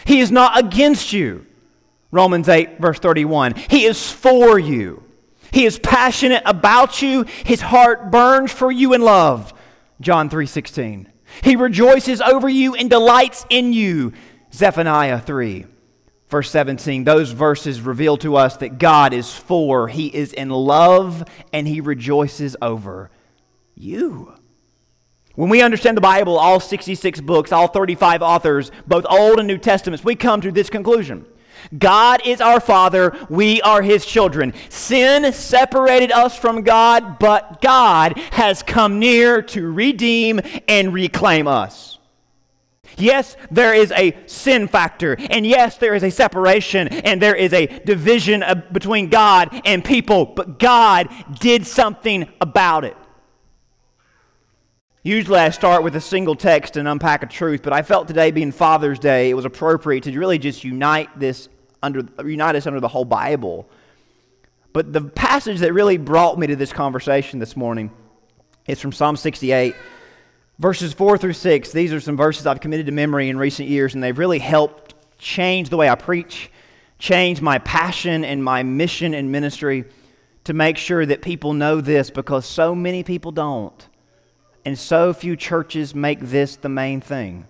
He 0.06 0.22
is 0.22 0.32
not 0.32 0.58
against 0.58 1.12
you. 1.12 1.46
Romans 2.12 2.48
8, 2.50 2.80
verse 2.80 3.00
31. 3.00 3.54
He 3.70 3.86
is 3.86 4.10
for 4.10 4.58
you. 4.58 5.04
He 5.52 5.66
is 5.66 5.80
passionate 5.80 6.44
about 6.46 7.02
you. 7.02 7.26
His 7.46 7.62
heart 7.62 8.12
burns 8.12 8.52
for 8.52 8.72
you 8.72 8.94
in 8.94 9.02
love. 9.02 9.54
John 10.02 10.30
3:16. 10.30 11.08
He 11.44 11.56
rejoices 11.56 12.22
over 12.22 12.50
you 12.50 12.76
and 12.76 12.90
delights 12.90 13.46
in 13.50 13.74
you. 13.74 14.14
Zephaniah 14.54 15.20
3. 15.20 15.66
Verse 16.30 16.52
17, 16.52 17.06
those 17.06 17.32
verses 17.32 17.82
reveal 17.82 18.16
to 18.18 18.36
us 18.36 18.58
that 18.58 18.78
God 18.78 19.14
is 19.14 19.34
for, 19.34 19.88
He 19.88 20.16
is 20.16 20.32
in 20.32 20.52
love, 20.52 21.24
and 21.52 21.68
He 21.68 21.82
rejoices 21.82 22.56
over 22.62 23.10
you. 23.74 24.34
When 25.34 25.50
we 25.50 25.64
understand 25.64 25.98
the 25.98 26.02
Bible, 26.02 26.38
all 26.38 26.60
66 26.60 27.22
books, 27.22 27.52
all 27.52 27.68
35 27.68 28.22
authors, 28.22 28.72
both 28.86 29.08
Old 29.10 29.40
and 29.40 29.48
New 29.48 29.58
Testaments, 29.58 30.04
we 30.04 30.14
come 30.14 30.42
to 30.42 30.52
this 30.52 30.70
conclusion 30.70 31.26
God 31.78 32.22
is 32.26 32.42
our 32.42 32.60
Father, 32.60 33.16
we 33.30 33.62
are 33.62 33.82
His 33.82 34.06
children. 34.06 34.54
Sin 34.70 35.32
separated 35.34 36.12
us 36.12 36.38
from 36.38 36.64
God, 36.64 37.20
but 37.20 37.62
God 37.62 38.18
has 38.32 38.64
come 38.64 39.00
near 39.00 39.42
to 39.44 39.72
redeem 39.72 40.40
and 40.68 40.94
reclaim 40.94 41.48
us. 41.48 42.00
Yes, 42.98 43.38
there 43.50 43.74
is 43.74 43.92
a 43.94 44.16
sin 44.26 44.68
factor, 44.68 45.16
and 45.30 45.46
yes, 45.46 45.78
there 45.78 45.96
is 45.96 46.04
a 46.04 46.10
separation, 46.10 46.88
and 46.90 47.22
there 47.22 47.36
is 47.36 47.54
a 47.54 47.66
division 47.66 48.44
uh, 48.44 48.56
between 48.56 49.10
God 49.10 49.62
and 49.64 49.84
people, 49.84 50.26
but 50.26 50.60
God 50.60 51.08
did 51.40 51.66
something 51.66 52.28
about 52.42 52.84
it. 52.84 52.98
Usually 55.04 55.40
I 55.40 55.50
start 55.52 55.84
with 55.84 55.96
a 55.96 56.02
single 56.02 56.36
text 56.36 56.76
and 56.76 56.86
unpack 56.86 57.24
a 57.24 57.26
truth, 57.26 57.62
but 57.64 57.72
I 57.72 57.84
felt 57.84 58.08
today 58.10 58.32
being 58.32 58.52
Father's 58.52 59.00
Day, 59.00 59.30
it 59.30 59.34
was 59.34 59.46
appropriate 59.46 60.04
to 60.04 60.20
really 60.20 60.38
just 60.38 60.66
unite 60.66 61.18
this 61.18 61.48
under 61.82 62.04
unite 62.26 62.58
us 62.58 62.68
under 62.68 62.82
the 62.82 62.90
whole 62.90 63.06
Bible. 63.06 63.70
But 64.74 64.92
the 64.92 65.02
passage 65.02 65.60
that 65.60 65.72
really 65.72 65.96
brought 65.96 66.38
me 66.38 66.48
to 66.48 66.56
this 66.58 66.74
conversation 66.74 67.40
this 67.40 67.56
morning 67.56 67.92
is 68.68 68.82
from 68.82 68.92
Psalm 68.92 69.16
68, 69.16 69.74
verses 70.60 70.92
4 70.92 71.18
through 71.18 71.34
6. 71.34 71.72
These 71.72 71.94
are 71.94 72.02
some 72.02 72.18
verses 72.18 72.46
I've 72.46 72.60
committed 72.60 72.86
to 72.88 72.92
memory 72.92 73.30
in 73.30 73.38
recent 73.38 73.70
years, 73.70 73.94
and 73.94 74.04
they've 74.04 74.18
really 74.18 74.40
helped 74.40 74.96
change 75.18 75.70
the 75.70 75.78
way 75.78 75.88
I 75.88 75.96
preach, 75.96 76.52
change 77.00 77.42
my 77.42 77.58
passion 77.60 78.26
and 78.26 78.44
my 78.44 78.64
mission 78.64 79.14
and 79.14 79.32
ministry 79.32 79.86
to 80.44 80.54
make 80.54 80.78
sure 80.78 81.06
that 81.06 81.22
people 81.22 81.54
know 81.54 81.80
this 81.80 82.12
because 82.12 82.46
so 82.46 82.76
many 82.76 83.04
people 83.04 83.32
don't. 83.32 83.88
And 84.66 84.78
so 84.78 85.14
few 85.14 85.36
churches 85.36 85.96
make 85.96 86.20
this 86.20 86.56
the 86.56 86.70
main 86.70 87.02
thing. 87.02 87.46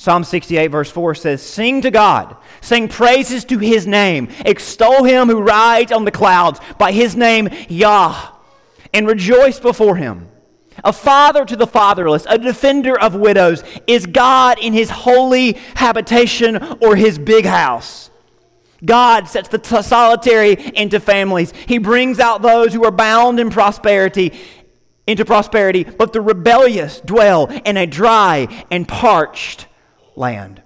Psalm 0.00 0.24
68, 0.24 0.68
verse 0.68 0.90
4 0.90 1.14
says, 1.14 1.42
Sing 1.42 1.82
to 1.82 1.90
God, 1.90 2.34
sing 2.62 2.88
praises 2.88 3.44
to 3.44 3.58
his 3.58 3.86
name, 3.86 4.28
extol 4.46 5.04
him 5.04 5.28
who 5.28 5.42
rides 5.42 5.92
on 5.92 6.06
the 6.06 6.10
clouds 6.10 6.58
by 6.78 6.90
his 6.90 7.14
name, 7.14 7.50
Yah, 7.68 8.30
and 8.94 9.06
rejoice 9.06 9.60
before 9.60 9.96
him. 9.96 10.30
A 10.82 10.92
father 10.94 11.44
to 11.44 11.54
the 11.54 11.66
fatherless, 11.66 12.24
a 12.30 12.38
defender 12.38 12.98
of 12.98 13.14
widows, 13.14 13.62
is 13.86 14.06
God 14.06 14.58
in 14.58 14.72
his 14.72 14.88
holy 14.88 15.52
habitation 15.74 16.56
or 16.80 16.96
his 16.96 17.18
big 17.18 17.44
house. 17.44 18.10
God 18.82 19.28
sets 19.28 19.50
the 19.50 19.58
t- 19.58 19.82
solitary 19.82 20.52
into 20.74 20.98
families. 21.00 21.52
He 21.66 21.76
brings 21.76 22.18
out 22.18 22.40
those 22.40 22.72
who 22.72 22.84
are 22.84 22.90
bound 22.90 23.38
in 23.38 23.50
prosperity 23.50 24.32
into 25.10 25.24
prosperity, 25.24 25.84
but 25.84 26.12
the 26.12 26.20
rebellious 26.20 27.00
dwell 27.00 27.46
in 27.64 27.76
a 27.76 27.86
dry 27.86 28.64
and 28.70 28.86
parched 28.86 29.66
land. 30.16 30.62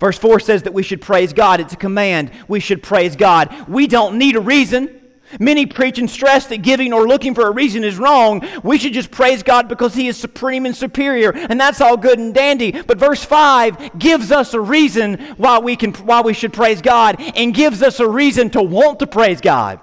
Verse 0.00 0.18
4 0.18 0.40
says 0.40 0.64
that 0.64 0.74
we 0.74 0.82
should 0.82 1.00
praise 1.00 1.32
God. 1.32 1.60
It's 1.60 1.72
a 1.72 1.76
command. 1.76 2.30
We 2.46 2.60
should 2.60 2.82
praise 2.82 3.16
God. 3.16 3.68
We 3.68 3.86
don't 3.86 4.18
need 4.18 4.36
a 4.36 4.40
reason. 4.40 5.00
Many 5.40 5.66
preach 5.66 5.98
and 5.98 6.08
stress 6.08 6.46
that 6.46 6.58
giving 6.58 6.92
or 6.92 7.08
looking 7.08 7.34
for 7.34 7.46
a 7.46 7.50
reason 7.50 7.82
is 7.82 7.98
wrong. 7.98 8.46
We 8.62 8.78
should 8.78 8.92
just 8.92 9.10
praise 9.10 9.42
God 9.42 9.68
because 9.68 9.94
He 9.94 10.08
is 10.08 10.16
supreme 10.16 10.66
and 10.66 10.76
superior, 10.76 11.30
and 11.30 11.58
that's 11.58 11.80
all 11.80 11.96
good 11.96 12.18
and 12.18 12.34
dandy. 12.34 12.70
But 12.70 12.98
verse 12.98 13.24
5 13.24 13.98
gives 13.98 14.30
us 14.30 14.54
a 14.54 14.60
reason 14.60 15.18
why 15.36 15.58
we, 15.58 15.76
can, 15.76 15.92
why 15.94 16.20
we 16.20 16.34
should 16.34 16.52
praise 16.52 16.82
God 16.82 17.16
and 17.34 17.54
gives 17.54 17.82
us 17.82 18.00
a 18.00 18.08
reason 18.08 18.50
to 18.50 18.62
want 18.62 18.98
to 19.00 19.06
praise 19.06 19.40
God. 19.40 19.80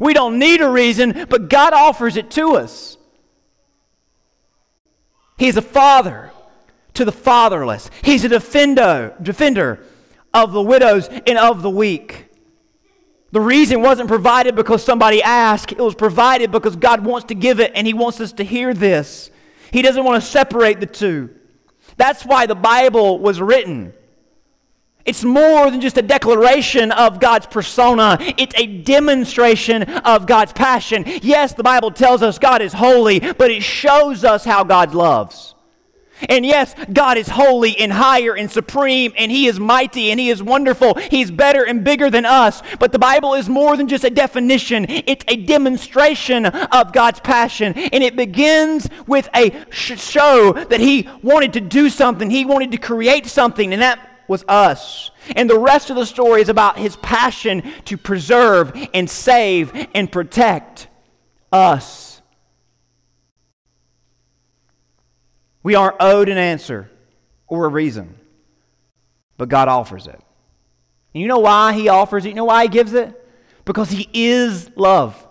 We 0.00 0.14
don't 0.14 0.38
need 0.38 0.60
a 0.60 0.68
reason, 0.68 1.26
but 1.28 1.48
God 1.48 1.72
offers 1.72 2.16
it 2.16 2.30
to 2.32 2.56
us. 2.56 2.96
He's 5.36 5.56
a 5.56 5.62
father 5.62 6.30
to 6.94 7.04
the 7.04 7.12
fatherless. 7.12 7.90
He's 8.02 8.24
a 8.24 8.28
defender, 8.28 9.14
defender 9.20 9.84
of 10.32 10.52
the 10.52 10.62
widows 10.62 11.08
and 11.08 11.38
of 11.38 11.62
the 11.62 11.70
weak. 11.70 12.26
The 13.32 13.40
reason 13.40 13.82
wasn't 13.82 14.08
provided 14.08 14.54
because 14.54 14.84
somebody 14.84 15.20
asked, 15.20 15.72
it 15.72 15.78
was 15.78 15.96
provided 15.96 16.52
because 16.52 16.76
God 16.76 17.04
wants 17.04 17.26
to 17.26 17.34
give 17.34 17.58
it 17.58 17.72
and 17.74 17.86
He 17.86 17.92
wants 17.92 18.20
us 18.20 18.32
to 18.34 18.44
hear 18.44 18.72
this. 18.72 19.30
He 19.72 19.82
doesn't 19.82 20.04
want 20.04 20.22
to 20.22 20.28
separate 20.28 20.78
the 20.78 20.86
two. 20.86 21.30
That's 21.96 22.24
why 22.24 22.46
the 22.46 22.54
Bible 22.54 23.18
was 23.18 23.40
written. 23.40 23.92
It's 25.04 25.22
more 25.22 25.70
than 25.70 25.80
just 25.80 25.98
a 25.98 26.02
declaration 26.02 26.90
of 26.92 27.20
God's 27.20 27.46
persona. 27.46 28.16
It's 28.20 28.54
a 28.56 28.66
demonstration 28.66 29.82
of 29.82 30.26
God's 30.26 30.52
passion. 30.52 31.04
Yes, 31.22 31.52
the 31.52 31.62
Bible 31.62 31.90
tells 31.90 32.22
us 32.22 32.38
God 32.38 32.62
is 32.62 32.72
holy, 32.72 33.20
but 33.20 33.50
it 33.50 33.62
shows 33.62 34.24
us 34.24 34.44
how 34.44 34.64
God 34.64 34.94
loves. 34.94 35.54
And 36.28 36.46
yes, 36.46 36.74
God 36.92 37.18
is 37.18 37.28
holy 37.28 37.76
and 37.76 37.92
higher 37.92 38.34
and 38.34 38.50
supreme, 38.50 39.12
and 39.16 39.30
He 39.30 39.46
is 39.46 39.58
mighty 39.58 40.10
and 40.10 40.18
He 40.18 40.30
is 40.30 40.42
wonderful. 40.42 40.94
He's 40.94 41.30
better 41.30 41.64
and 41.64 41.84
bigger 41.84 42.08
than 42.08 42.24
us. 42.24 42.62
But 42.78 42.92
the 42.92 42.98
Bible 42.98 43.34
is 43.34 43.48
more 43.48 43.76
than 43.76 43.88
just 43.88 44.04
a 44.04 44.10
definition, 44.10 44.86
it's 44.88 45.24
a 45.28 45.36
demonstration 45.36 46.46
of 46.46 46.92
God's 46.92 47.20
passion. 47.20 47.74
And 47.74 48.02
it 48.02 48.16
begins 48.16 48.88
with 49.06 49.28
a 49.34 49.64
show 49.70 50.52
that 50.52 50.80
He 50.80 51.08
wanted 51.22 51.52
to 51.54 51.60
do 51.60 51.90
something, 51.90 52.30
He 52.30 52.44
wanted 52.44 52.70
to 52.72 52.78
create 52.78 53.26
something, 53.26 53.72
and 53.72 53.82
that 53.82 54.13
was 54.28 54.44
us. 54.48 55.10
And 55.36 55.48
the 55.48 55.58
rest 55.58 55.90
of 55.90 55.96
the 55.96 56.06
story 56.06 56.40
is 56.40 56.48
about 56.48 56.78
His 56.78 56.96
passion 56.96 57.62
to 57.86 57.96
preserve 57.96 58.72
and 58.92 59.08
save 59.08 59.88
and 59.94 60.10
protect 60.10 60.88
us. 61.52 62.22
We 65.62 65.74
aren't 65.74 65.96
owed 66.00 66.28
an 66.28 66.38
answer 66.38 66.90
or 67.46 67.64
a 67.64 67.68
reason, 67.68 68.18
but 69.38 69.48
God 69.48 69.68
offers 69.68 70.06
it. 70.06 70.20
And 71.14 71.22
you 71.22 71.28
know 71.28 71.38
why 71.38 71.72
He 71.72 71.88
offers 71.88 72.24
it? 72.26 72.30
You 72.30 72.34
know 72.34 72.44
why 72.44 72.64
He 72.64 72.68
gives 72.68 72.92
it? 72.92 73.20
Because 73.64 73.90
He 73.90 74.08
is 74.12 74.70
love. 74.76 75.26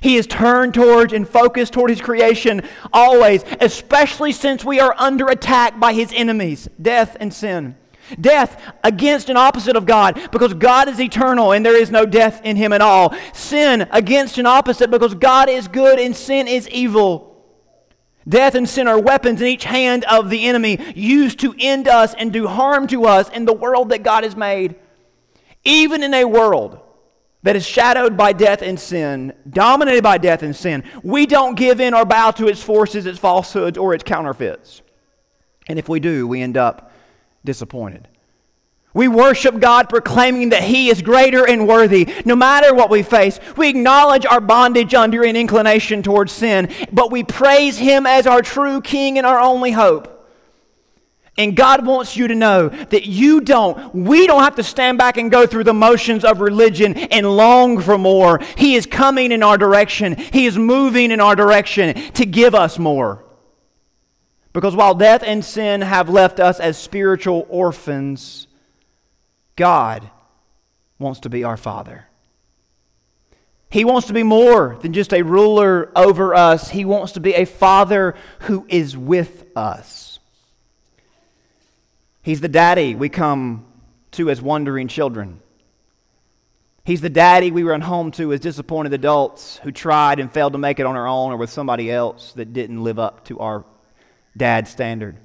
He 0.00 0.16
is 0.16 0.26
turned 0.26 0.74
towards 0.74 1.12
and 1.12 1.28
focused 1.28 1.72
toward 1.72 1.90
His 1.90 2.00
creation 2.00 2.62
always, 2.92 3.44
especially 3.60 4.32
since 4.32 4.64
we 4.64 4.80
are 4.80 4.94
under 4.98 5.28
attack 5.28 5.78
by 5.78 5.92
His 5.92 6.12
enemies, 6.14 6.68
death 6.80 7.16
and 7.20 7.32
sin. 7.32 7.76
Death 8.20 8.60
against 8.82 9.28
and 9.28 9.38
opposite 9.38 9.76
of 9.76 9.86
God 9.86 10.28
because 10.30 10.54
God 10.54 10.88
is 10.88 11.00
eternal 11.00 11.52
and 11.52 11.64
there 11.64 11.76
is 11.76 11.90
no 11.90 12.04
death 12.06 12.40
in 12.44 12.56
Him 12.56 12.72
at 12.72 12.80
all. 12.80 13.14
Sin 13.32 13.88
against 13.90 14.38
and 14.38 14.46
opposite 14.46 14.90
because 14.90 15.14
God 15.14 15.48
is 15.48 15.68
good 15.68 15.98
and 15.98 16.14
sin 16.14 16.46
is 16.46 16.68
evil. 16.68 17.30
Death 18.26 18.54
and 18.54 18.68
sin 18.68 18.88
are 18.88 18.98
weapons 18.98 19.40
in 19.40 19.48
each 19.48 19.64
hand 19.64 20.04
of 20.04 20.30
the 20.30 20.46
enemy 20.46 20.78
used 20.94 21.40
to 21.40 21.54
end 21.58 21.88
us 21.88 22.14
and 22.14 22.32
do 22.32 22.46
harm 22.46 22.86
to 22.86 23.04
us 23.04 23.28
in 23.28 23.44
the 23.44 23.52
world 23.52 23.90
that 23.90 24.02
God 24.02 24.24
has 24.24 24.34
made. 24.34 24.76
Even 25.64 26.02
in 26.02 26.14
a 26.14 26.24
world 26.24 26.80
that 27.42 27.56
is 27.56 27.66
shadowed 27.66 28.16
by 28.16 28.32
death 28.32 28.62
and 28.62 28.80
sin, 28.80 29.32
dominated 29.48 30.02
by 30.02 30.16
death 30.16 30.42
and 30.42 30.56
sin, 30.56 30.82
we 31.02 31.26
don't 31.26 31.56
give 31.56 31.80
in 31.80 31.92
or 31.92 32.06
bow 32.06 32.30
to 32.30 32.48
its 32.48 32.62
forces, 32.62 33.04
its 33.04 33.18
falsehoods, 33.18 33.76
or 33.76 33.92
its 33.92 34.04
counterfeits. 34.04 34.80
And 35.68 35.78
if 35.78 35.88
we 35.88 36.00
do, 36.00 36.26
we 36.26 36.40
end 36.40 36.56
up 36.56 36.92
disappointed. 37.44 38.08
We 38.94 39.08
worship 39.08 39.58
God 39.58 39.88
proclaiming 39.88 40.50
that 40.50 40.62
He 40.62 40.88
is 40.88 41.02
greater 41.02 41.46
and 41.46 41.66
worthy 41.66 42.12
no 42.24 42.36
matter 42.36 42.72
what 42.72 42.90
we 42.90 43.02
face. 43.02 43.40
We 43.56 43.68
acknowledge 43.68 44.24
our 44.24 44.40
bondage 44.40 44.94
under 44.94 45.24
an 45.24 45.34
inclination 45.34 46.02
towards 46.02 46.30
sin, 46.30 46.72
but 46.92 47.10
we 47.10 47.24
praise 47.24 47.76
Him 47.76 48.06
as 48.06 48.28
our 48.28 48.40
true 48.40 48.80
King 48.80 49.18
and 49.18 49.26
our 49.26 49.40
only 49.40 49.72
hope. 49.72 50.12
And 51.36 51.56
God 51.56 51.84
wants 51.84 52.16
you 52.16 52.28
to 52.28 52.34
know 52.36 52.68
that 52.68 53.06
you 53.06 53.40
don't, 53.40 53.92
we 53.92 54.28
don't 54.28 54.44
have 54.44 54.54
to 54.54 54.62
stand 54.62 54.98
back 54.98 55.16
and 55.16 55.32
go 55.32 55.48
through 55.48 55.64
the 55.64 55.74
motions 55.74 56.24
of 56.24 56.40
religion 56.40 56.96
and 56.96 57.36
long 57.36 57.80
for 57.80 57.98
more. 57.98 58.38
He 58.56 58.76
is 58.76 58.86
coming 58.86 59.32
in 59.32 59.42
our 59.42 59.58
direction, 59.58 60.16
He 60.16 60.46
is 60.46 60.56
moving 60.56 61.10
in 61.10 61.20
our 61.20 61.34
direction 61.34 61.94
to 62.12 62.24
give 62.24 62.54
us 62.54 62.78
more. 62.78 63.23
Because 64.54 64.76
while 64.76 64.94
death 64.94 65.22
and 65.26 65.44
sin 65.44 65.82
have 65.82 66.08
left 66.08 66.40
us 66.40 66.60
as 66.60 66.78
spiritual 66.78 67.44
orphans, 67.50 68.46
God 69.56 70.08
wants 70.98 71.20
to 71.20 71.28
be 71.28 71.42
our 71.42 71.56
Father. 71.56 72.06
He 73.68 73.84
wants 73.84 74.06
to 74.06 74.12
be 74.12 74.22
more 74.22 74.78
than 74.80 74.92
just 74.92 75.12
a 75.12 75.22
ruler 75.22 75.90
over 75.96 76.36
us. 76.36 76.70
He 76.70 76.84
wants 76.84 77.12
to 77.12 77.20
be 77.20 77.34
a 77.34 77.44
Father 77.44 78.14
who 78.42 78.64
is 78.68 78.96
with 78.96 79.44
us. 79.56 80.20
He's 82.22 82.40
the 82.40 82.48
daddy 82.48 82.94
we 82.94 83.08
come 83.08 83.66
to 84.12 84.30
as 84.30 84.40
wandering 84.40 84.86
children. 84.86 85.40
He's 86.84 87.00
the 87.00 87.10
daddy 87.10 87.50
we 87.50 87.64
run 87.64 87.80
home 87.80 88.12
to 88.12 88.32
as 88.32 88.38
disappointed 88.38 88.92
adults 88.92 89.56
who 89.64 89.72
tried 89.72 90.20
and 90.20 90.30
failed 90.30 90.52
to 90.52 90.58
make 90.58 90.78
it 90.78 90.86
on 90.86 90.94
our 90.94 91.08
own 91.08 91.32
or 91.32 91.36
with 91.36 91.50
somebody 91.50 91.90
else 91.90 92.32
that 92.34 92.52
didn't 92.52 92.84
live 92.84 93.00
up 93.00 93.24
to 93.24 93.40
our 93.40 93.64
dad 94.36 94.68
standard. 94.68 95.16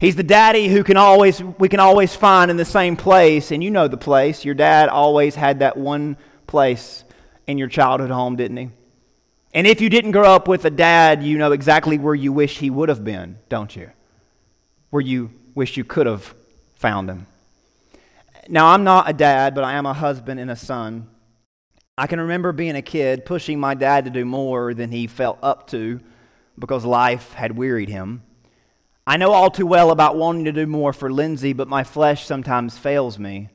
He's 0.00 0.16
the 0.16 0.22
daddy 0.22 0.68
who 0.68 0.84
can 0.84 0.96
always, 0.96 1.42
we 1.42 1.68
can 1.68 1.80
always 1.80 2.14
find 2.14 2.50
in 2.50 2.56
the 2.56 2.64
same 2.64 2.96
place, 2.96 3.50
and 3.50 3.62
you 3.62 3.70
know 3.70 3.88
the 3.88 3.96
place. 3.96 4.44
Your 4.44 4.54
dad 4.54 4.88
always 4.88 5.34
had 5.34 5.60
that 5.60 5.76
one 5.76 6.16
place 6.46 7.04
in 7.46 7.58
your 7.58 7.68
childhood 7.68 8.10
home, 8.10 8.36
didn't 8.36 8.56
he? 8.56 8.70
And 9.54 9.66
if 9.66 9.80
you 9.80 9.88
didn't 9.88 10.10
grow 10.10 10.34
up 10.34 10.48
with 10.48 10.64
a 10.64 10.70
dad, 10.70 11.22
you 11.22 11.38
know 11.38 11.52
exactly 11.52 11.96
where 11.98 12.14
you 12.14 12.32
wish 12.32 12.58
he 12.58 12.70
would 12.70 12.88
have 12.88 13.04
been, 13.04 13.38
don't 13.48 13.74
you? 13.74 13.90
Where 14.90 15.00
you 15.00 15.30
wish 15.54 15.76
you 15.76 15.84
could 15.84 16.06
have 16.06 16.34
found 16.74 17.08
him. 17.08 17.26
Now, 18.48 18.66
I'm 18.66 18.84
not 18.84 19.08
a 19.08 19.12
dad, 19.12 19.54
but 19.54 19.64
I 19.64 19.74
am 19.74 19.86
a 19.86 19.94
husband 19.94 20.40
and 20.40 20.50
a 20.50 20.56
son. 20.56 21.08
I 21.96 22.08
can 22.08 22.20
remember 22.20 22.52
being 22.52 22.74
a 22.74 22.82
kid 22.82 23.24
pushing 23.24 23.60
my 23.60 23.74
dad 23.74 24.04
to 24.04 24.10
do 24.10 24.24
more 24.24 24.74
than 24.74 24.90
he 24.90 25.06
felt 25.06 25.38
up 25.40 25.68
to 25.68 26.00
because 26.58 26.84
life 26.84 27.32
had 27.32 27.56
wearied 27.56 27.88
him. 27.88 28.22
I 29.06 29.16
know 29.16 29.32
all 29.32 29.50
too 29.50 29.66
well 29.66 29.90
about 29.90 30.16
wanting 30.16 30.46
to 30.46 30.52
do 30.52 30.66
more 30.66 30.92
for 30.92 31.12
Lindsay, 31.12 31.52
but 31.52 31.68
my 31.68 31.84
flesh 31.84 32.24
sometimes 32.24 32.78
fails 32.78 33.18
me. 33.18 33.48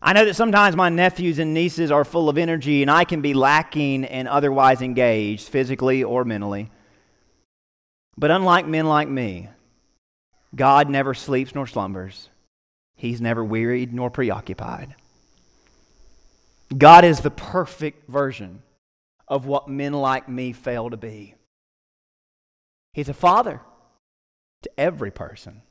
I 0.00 0.12
know 0.12 0.24
that 0.24 0.34
sometimes 0.34 0.76
my 0.76 0.90
nephews 0.90 1.38
and 1.38 1.54
nieces 1.54 1.90
are 1.90 2.04
full 2.04 2.28
of 2.28 2.38
energy 2.38 2.82
and 2.82 2.90
I 2.90 3.04
can 3.04 3.20
be 3.20 3.34
lacking 3.34 4.04
and 4.04 4.28
otherwise 4.28 4.82
engaged, 4.82 5.48
physically 5.48 6.04
or 6.04 6.24
mentally. 6.24 6.70
But 8.16 8.30
unlike 8.30 8.66
men 8.66 8.86
like 8.86 9.08
me, 9.08 9.48
God 10.54 10.88
never 10.88 11.14
sleeps 11.14 11.54
nor 11.54 11.66
slumbers. 11.66 12.28
He's 12.96 13.20
never 13.20 13.44
wearied 13.44 13.92
nor 13.92 14.10
preoccupied. 14.10 14.94
God 16.76 17.04
is 17.04 17.20
the 17.20 17.30
perfect 17.30 18.08
version 18.08 18.62
of 19.26 19.46
what 19.46 19.68
men 19.68 19.92
like 19.92 20.28
me 20.28 20.52
fail 20.52 20.90
to 20.90 20.96
be. 20.96 21.34
He's 22.98 23.08
a 23.08 23.14
father 23.14 23.60
to 24.62 24.70
every 24.76 25.12
person. 25.12 25.62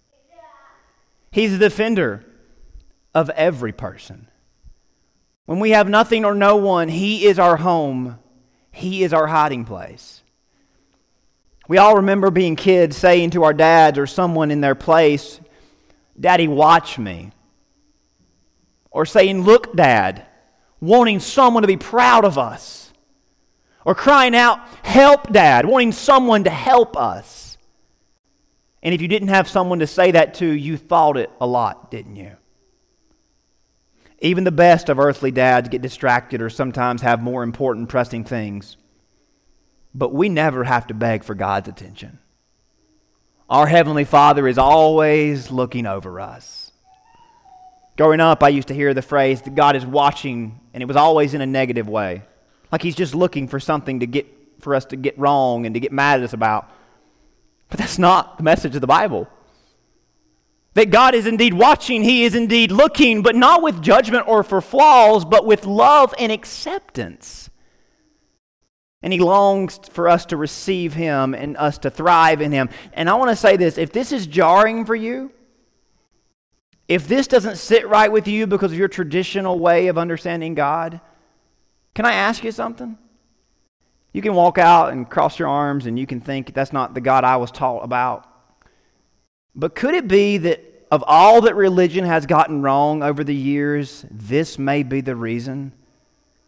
He's 1.30 1.52
a 1.52 1.58
defender 1.58 2.24
of 3.14 3.30
every 3.32 3.74
person. 3.74 4.30
When 5.46 5.60
we 5.60 5.72
have 5.72 5.90
nothing 5.90 6.24
or 6.24 6.34
no 6.34 6.56
one, 6.56 6.88
He 6.88 7.26
is 7.26 7.38
our 7.38 7.58
home, 7.58 8.18
He 8.72 9.04
is 9.04 9.12
our 9.12 9.28
hiding 9.28 9.66
place. 9.66 10.24
We 11.68 11.78
all 11.78 11.98
remember 11.98 12.32
being 12.32 12.56
kids 12.56 12.96
saying 12.96 13.32
to 13.32 13.44
our 13.44 13.54
dads 13.54 13.98
or 13.98 14.08
someone 14.08 14.50
in 14.50 14.62
their 14.62 14.74
place, 14.74 15.42
Daddy, 16.18 16.48
watch 16.48 16.98
me. 16.98 17.32
Or 18.90 19.06
saying, 19.06 19.42
Look, 19.42 19.76
Dad, 19.76 20.26
wanting 20.80 21.20
someone 21.20 21.64
to 21.64 21.68
be 21.68 21.76
proud 21.76 22.24
of 22.24 22.38
us. 22.38 22.87
Or 23.88 23.96
crying 23.96 24.36
out, 24.36 24.68
Help, 24.84 25.32
Dad, 25.32 25.66
wanting 25.66 25.94
someone 25.94 26.44
to 26.44 26.50
help 26.50 26.98
us. 26.98 27.58
And 28.84 28.94
if 28.94 29.02
you 29.02 29.08
didn't 29.08 29.30
have 29.30 29.48
someone 29.48 29.80
to 29.80 29.88
say 29.88 30.12
that 30.12 30.34
to, 30.36 30.46
you 30.46 30.76
thought 30.76 31.16
it 31.16 31.32
a 31.40 31.48
lot, 31.48 31.90
didn't 31.90 32.18
you? 32.18 32.36
Even 34.20 34.44
the 34.44 34.52
best 34.52 34.90
of 34.90 35.00
earthly 35.00 35.32
dads 35.32 35.70
get 35.70 35.82
distracted 35.82 36.42
or 36.42 36.50
sometimes 36.50 37.02
have 37.02 37.24
more 37.24 37.44
important, 37.44 37.88
pressing 37.88 38.26
things. 38.26 38.76
But 39.96 40.14
we 40.14 40.28
never 40.28 40.66
have 40.66 40.88
to 40.88 40.94
beg 40.94 41.24
for 41.24 41.34
God's 41.34 41.70
attention. 41.70 42.20
Our 43.50 43.68
Heavenly 43.68 44.04
Father 44.04 44.50
is 44.50 44.58
always 44.58 45.50
looking 45.50 45.86
over 45.86 46.20
us. 46.20 46.74
Growing 47.96 48.20
up, 48.20 48.44
I 48.44 48.50
used 48.50 48.68
to 48.68 48.74
hear 48.74 48.94
the 48.94 49.02
phrase 49.02 49.44
that 49.44 49.56
God 49.56 49.78
is 49.78 49.86
watching, 49.86 50.60
and 50.74 50.84
it 50.84 50.88
was 50.88 50.98
always 50.98 51.34
in 51.34 51.40
a 51.40 51.46
negative 51.46 51.88
way. 51.88 52.24
Like 52.72 52.82
He's 52.82 52.96
just 52.96 53.16
looking 53.16 53.48
for 53.48 53.60
something 53.60 54.00
to 54.02 54.08
get, 54.08 54.28
for 54.60 54.76
us 54.76 54.86
to 54.86 54.96
get 54.96 55.18
wrong 55.18 55.66
and 55.66 55.74
to 55.76 55.80
get 55.80 55.92
mad 55.92 56.20
at 56.20 56.26
us 56.26 56.34
about. 56.34 56.70
But 57.70 57.80
that's 57.80 58.00
not 58.00 58.38
the 58.38 58.44
message 58.44 58.76
of 58.76 58.82
the 58.82 58.88
Bible. 58.88 59.28
That 60.74 60.92
God 60.92 61.16
is 61.16 61.26
indeed 61.26 61.54
watching, 61.54 62.04
He 62.04 62.24
is 62.24 62.36
indeed 62.36 62.72
looking, 62.72 63.24
but 63.24 63.36
not 63.36 63.64
with 63.64 63.82
judgment 63.82 64.28
or 64.28 64.44
for 64.44 64.62
flaws, 64.62 65.26
but 65.26 65.46
with 65.46 65.66
love 65.66 66.14
and 66.20 66.32
acceptance. 66.32 67.50
And 69.02 69.12
He 69.12 69.20
longs 69.20 69.80
for 69.92 70.08
us 70.08 70.26
to 70.28 70.38
receive 70.38 70.94
Him 70.94 71.34
and 71.34 71.58
us 71.58 71.80
to 71.80 71.90
thrive 71.90 72.42
in 72.42 72.52
Him. 72.52 72.70
And 72.94 73.10
I 73.10 73.16
want 73.16 73.32
to 73.32 73.36
say 73.36 73.58
this 73.58 73.78
if 73.78 73.92
this 73.92 74.12
is 74.12 74.28
jarring 74.28 74.86
for 74.86 74.96
you, 74.96 75.32
if 76.88 77.08
this 77.08 77.28
doesn't 77.28 77.58
sit 77.58 77.88
right 77.88 78.12
with 78.12 78.28
you 78.28 78.48
because 78.48 78.72
of 78.72 78.78
your 78.78 78.88
traditional 78.88 79.60
way 79.60 79.88
of 79.88 79.98
understanding 79.98 80.56
God, 80.56 81.02
can 81.98 82.06
I 82.06 82.14
ask 82.14 82.44
you 82.44 82.52
something? 82.52 82.96
You 84.14 84.22
can 84.22 84.36
walk 84.36 84.60
out 84.60 84.94
and 84.94 85.10
cross 85.10 85.40
your 85.40 85.48
arms 85.48 85.88
and 85.88 85.98
you 85.98 86.06
can 86.06 86.22
think 86.22 86.54
that's 86.54 86.72
not 86.72 86.94
the 86.94 87.02
God 87.02 87.24
I 87.24 87.38
was 87.38 87.50
taught 87.50 87.80
about. 87.84 88.30
But 89.56 89.74
could 89.74 89.96
it 89.96 90.08
be 90.08 90.38
that 90.38 90.64
of 90.92 91.04
all 91.08 91.42
that 91.42 91.56
religion 91.56 92.06
has 92.06 92.28
gotten 92.28 92.62
wrong 92.62 93.02
over 93.02 93.24
the 93.24 93.34
years, 93.34 94.06
this 94.12 94.60
may 94.60 94.84
be 94.84 95.02
the 95.02 95.16
reason? 95.16 95.72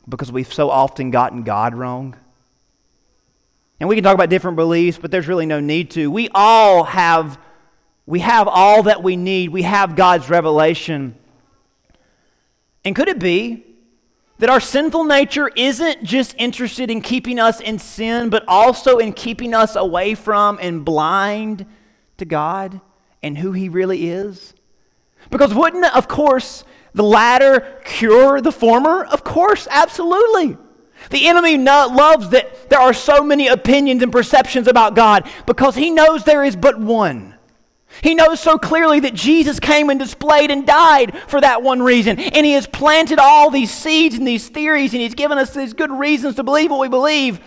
Because 0.07 0.31
we've 0.31 0.53
so 0.53 0.69
often 0.69 1.09
gotten 1.09 1.41
God 1.41 1.73
wrong? 1.73 2.15
And 3.79 3.89
we 3.89 3.95
can 3.95 4.03
talk 4.03 4.13
about 4.13 4.29
different 4.29 4.55
beliefs, 4.55 4.99
but 5.01 5.09
there's 5.09 5.27
really 5.27 5.47
no 5.47 5.59
need 5.59 5.89
to. 5.91 6.11
We 6.11 6.29
all 6.35 6.83
have 6.83 7.39
we 8.05 8.19
have 8.19 8.47
all 8.47 8.83
that 8.83 9.01
we 9.01 9.15
need. 9.15 9.49
We 9.49 9.63
have 9.63 9.95
God's 9.95 10.29
revelation. 10.29 11.15
And 12.85 12.95
could 12.95 13.07
it 13.07 13.17
be 13.17 13.65
that 14.39 14.49
our 14.49 14.59
sinful 14.59 15.03
nature 15.03 15.49
isn't 15.55 16.03
just 16.03 16.35
interested 16.37 16.89
in 16.89 17.01
keeping 17.01 17.39
us 17.39 17.61
in 17.61 17.77
sin, 17.77 18.29
but 18.29 18.43
also 18.47 18.97
in 18.97 19.13
keeping 19.13 19.53
us 19.53 19.75
away 19.75 20.15
from 20.15 20.57
and 20.61 20.83
blind 20.83 21.65
to 22.17 22.25
God 22.25 22.81
and 23.21 23.37
who 23.37 23.51
He 23.51 23.69
really 23.69 24.09
is? 24.09 24.53
Because 25.29 25.53
wouldn't, 25.53 25.85
of 25.95 26.07
course, 26.07 26.63
the 26.93 27.03
latter 27.03 27.81
cure 27.85 28.41
the 28.41 28.51
former? 28.51 29.03
Of 29.05 29.23
course, 29.23 29.67
absolutely. 29.69 30.57
The 31.09 31.27
enemy 31.27 31.57
loves 31.57 32.29
that 32.29 32.69
there 32.69 32.79
are 32.79 32.93
so 32.93 33.23
many 33.23 33.47
opinions 33.47 34.03
and 34.03 34.11
perceptions 34.11 34.67
about 34.67 34.95
God 34.95 35.29
because 35.45 35.75
he 35.75 35.91
knows 35.91 36.23
there 36.23 36.43
is 36.43 36.55
but 36.55 36.79
one. 36.79 37.35
He 38.01 38.15
knows 38.15 38.39
so 38.39 38.57
clearly 38.57 38.99
that 39.01 39.13
Jesus 39.13 39.59
came 39.59 39.89
and 39.89 39.99
displayed 39.99 40.51
and 40.51 40.65
died 40.65 41.17
for 41.27 41.41
that 41.41 41.63
one 41.63 41.81
reason. 41.81 42.19
And 42.19 42.45
He 42.45 42.53
has 42.53 42.67
planted 42.67 43.19
all 43.19 43.49
these 43.49 43.71
seeds 43.71 44.15
and 44.15 44.27
these 44.27 44.47
theories, 44.47 44.93
and 44.93 45.01
He's 45.01 45.15
given 45.15 45.37
us 45.37 45.53
these 45.53 45.73
good 45.73 45.91
reasons 45.91 46.35
to 46.35 46.43
believe 46.43 46.71
what 46.71 46.79
we 46.79 46.87
believe. 46.87 47.39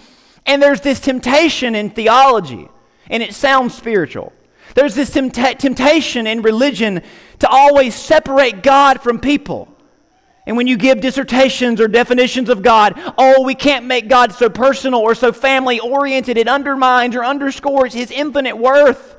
And 0.44 0.60
there's 0.60 0.80
this 0.80 1.00
temptation 1.00 1.74
in 1.74 1.90
theology, 1.90 2.68
and 3.08 3.22
it 3.22 3.34
sounds 3.34 3.74
spiritual. 3.74 4.32
There's 4.74 4.94
this 4.94 5.10
temptation 5.10 6.26
in 6.26 6.42
religion 6.42 7.02
to 7.38 7.48
always 7.48 7.94
separate 7.94 8.62
God 8.62 9.00
from 9.00 9.20
people. 9.20 9.68
And 10.46 10.56
when 10.56 10.66
you 10.66 10.76
give 10.76 11.00
dissertations 11.00 11.80
or 11.80 11.86
definitions 11.86 12.48
of 12.48 12.62
God, 12.62 12.94
oh, 13.16 13.42
we 13.42 13.54
can't 13.54 13.84
make 13.84 14.08
God 14.08 14.32
so 14.32 14.48
personal 14.48 15.00
or 15.00 15.14
so 15.14 15.32
family 15.32 15.78
oriented, 15.78 16.36
it 16.36 16.48
undermines 16.48 17.14
or 17.14 17.24
underscores 17.24 17.94
his 17.94 18.10
infinite 18.10 18.56
worth. 18.56 19.16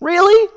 Really? 0.00 0.48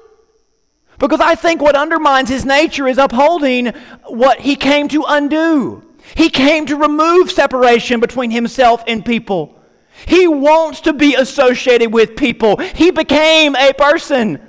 Because 0.99 1.19
I 1.19 1.35
think 1.35 1.61
what 1.61 1.75
undermines 1.75 2.29
his 2.29 2.45
nature 2.45 2.87
is 2.87 2.97
upholding 2.97 3.67
what 4.05 4.39
he 4.39 4.55
came 4.55 4.87
to 4.89 5.03
undo. 5.07 5.83
He 6.15 6.29
came 6.29 6.65
to 6.67 6.75
remove 6.75 7.31
separation 7.31 7.99
between 7.99 8.31
himself 8.31 8.83
and 8.87 9.05
people. 9.05 9.57
He 10.05 10.27
wants 10.27 10.81
to 10.81 10.93
be 10.93 11.15
associated 11.15 11.93
with 11.93 12.15
people. 12.15 12.57
He 12.57 12.91
became 12.91 13.55
a 13.55 13.73
person 13.73 14.39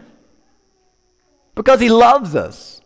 because 1.54 1.80
he 1.80 1.90
loves 1.90 2.34
us 2.34 2.82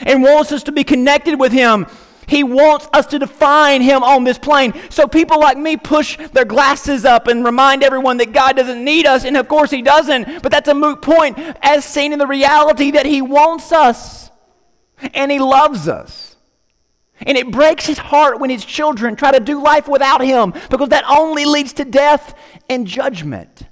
and 0.00 0.22
wants 0.22 0.52
us 0.52 0.62
to 0.64 0.72
be 0.72 0.84
connected 0.84 1.38
with 1.38 1.52
Him. 1.52 1.86
He 2.30 2.44
wants 2.44 2.88
us 2.92 3.06
to 3.06 3.18
define 3.18 3.82
Him 3.82 4.04
on 4.04 4.22
this 4.22 4.38
plane. 4.38 4.72
So 4.88 5.08
people 5.08 5.40
like 5.40 5.58
me 5.58 5.76
push 5.76 6.16
their 6.28 6.44
glasses 6.44 7.04
up 7.04 7.26
and 7.26 7.44
remind 7.44 7.82
everyone 7.82 8.18
that 8.18 8.32
God 8.32 8.54
doesn't 8.54 8.84
need 8.84 9.04
us, 9.04 9.24
and 9.24 9.36
of 9.36 9.48
course 9.48 9.72
He 9.72 9.82
doesn't, 9.82 10.40
but 10.40 10.52
that's 10.52 10.68
a 10.68 10.74
moot 10.74 11.02
point 11.02 11.36
as 11.60 11.84
seen 11.84 12.12
in 12.12 12.20
the 12.20 12.28
reality 12.28 12.92
that 12.92 13.04
He 13.04 13.20
wants 13.20 13.72
us 13.72 14.30
and 15.12 15.32
He 15.32 15.40
loves 15.40 15.88
us. 15.88 16.36
And 17.18 17.36
it 17.36 17.50
breaks 17.50 17.84
His 17.84 17.98
heart 17.98 18.38
when 18.38 18.48
His 18.48 18.64
children 18.64 19.16
try 19.16 19.32
to 19.32 19.40
do 19.40 19.60
life 19.60 19.88
without 19.88 20.20
Him 20.20 20.54
because 20.70 20.90
that 20.90 21.02
only 21.10 21.44
leads 21.44 21.72
to 21.74 21.84
death 21.84 22.38
and 22.68 22.86
judgment. 22.86 23.64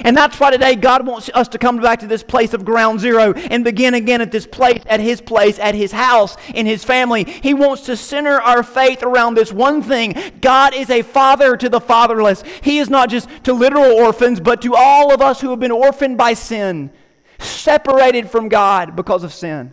And 0.00 0.16
that's 0.16 0.38
why 0.38 0.50
today 0.50 0.76
God 0.76 1.06
wants 1.06 1.30
us 1.34 1.48
to 1.48 1.58
come 1.58 1.78
back 1.78 2.00
to 2.00 2.06
this 2.06 2.22
place 2.22 2.52
of 2.52 2.64
ground 2.64 3.00
zero 3.00 3.32
and 3.32 3.64
begin 3.64 3.94
again 3.94 4.20
at 4.20 4.30
this 4.30 4.46
place, 4.46 4.82
at 4.86 5.00
His 5.00 5.20
place, 5.20 5.58
at 5.58 5.74
His 5.74 5.92
house, 5.92 6.36
in 6.54 6.66
His 6.66 6.84
family. 6.84 7.24
He 7.24 7.54
wants 7.54 7.82
to 7.86 7.96
center 7.96 8.40
our 8.40 8.62
faith 8.62 9.02
around 9.02 9.34
this 9.34 9.52
one 9.52 9.82
thing 9.82 10.14
God 10.40 10.74
is 10.74 10.90
a 10.90 11.02
father 11.02 11.56
to 11.56 11.68
the 11.68 11.80
fatherless. 11.80 12.42
He 12.62 12.78
is 12.78 12.90
not 12.90 13.08
just 13.08 13.28
to 13.44 13.52
literal 13.52 13.92
orphans, 13.92 14.40
but 14.40 14.62
to 14.62 14.74
all 14.74 15.12
of 15.12 15.20
us 15.20 15.40
who 15.40 15.50
have 15.50 15.60
been 15.60 15.70
orphaned 15.70 16.18
by 16.18 16.34
sin, 16.34 16.90
separated 17.38 18.30
from 18.30 18.48
God 18.48 18.96
because 18.96 19.24
of 19.24 19.32
sin. 19.32 19.72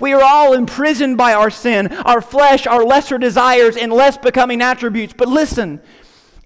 We 0.00 0.12
are 0.12 0.22
all 0.22 0.52
imprisoned 0.52 1.16
by 1.16 1.32
our 1.32 1.50
sin, 1.50 1.88
our 1.88 2.20
flesh, 2.20 2.66
our 2.66 2.84
lesser 2.84 3.18
desires, 3.18 3.76
and 3.76 3.92
less 3.92 4.18
becoming 4.18 4.60
attributes. 4.60 5.14
But 5.16 5.28
listen, 5.28 5.80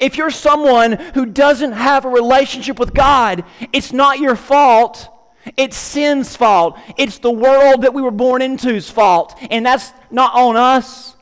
if 0.03 0.17
you're 0.17 0.31
someone 0.31 0.93
who 1.15 1.25
doesn't 1.25 1.73
have 1.73 2.05
a 2.05 2.09
relationship 2.09 2.79
with 2.79 2.93
God, 2.93 3.45
it's 3.73 3.93
not 3.93 4.19
your 4.19 4.35
fault. 4.35 5.09
It's 5.57 5.77
sin's 5.77 6.37
fault. 6.37 6.77
It's 6.99 7.19
the 7.19 7.31
world 7.31 7.83
that 7.83 7.95
we 7.95 8.03
were 8.03 8.11
born 8.11 8.43
into's 8.43 8.91
fault. 8.91 9.39
And 9.49 9.65
that's 9.65 9.93
not 10.11 10.35
on 10.35 10.57
us. 10.57 11.17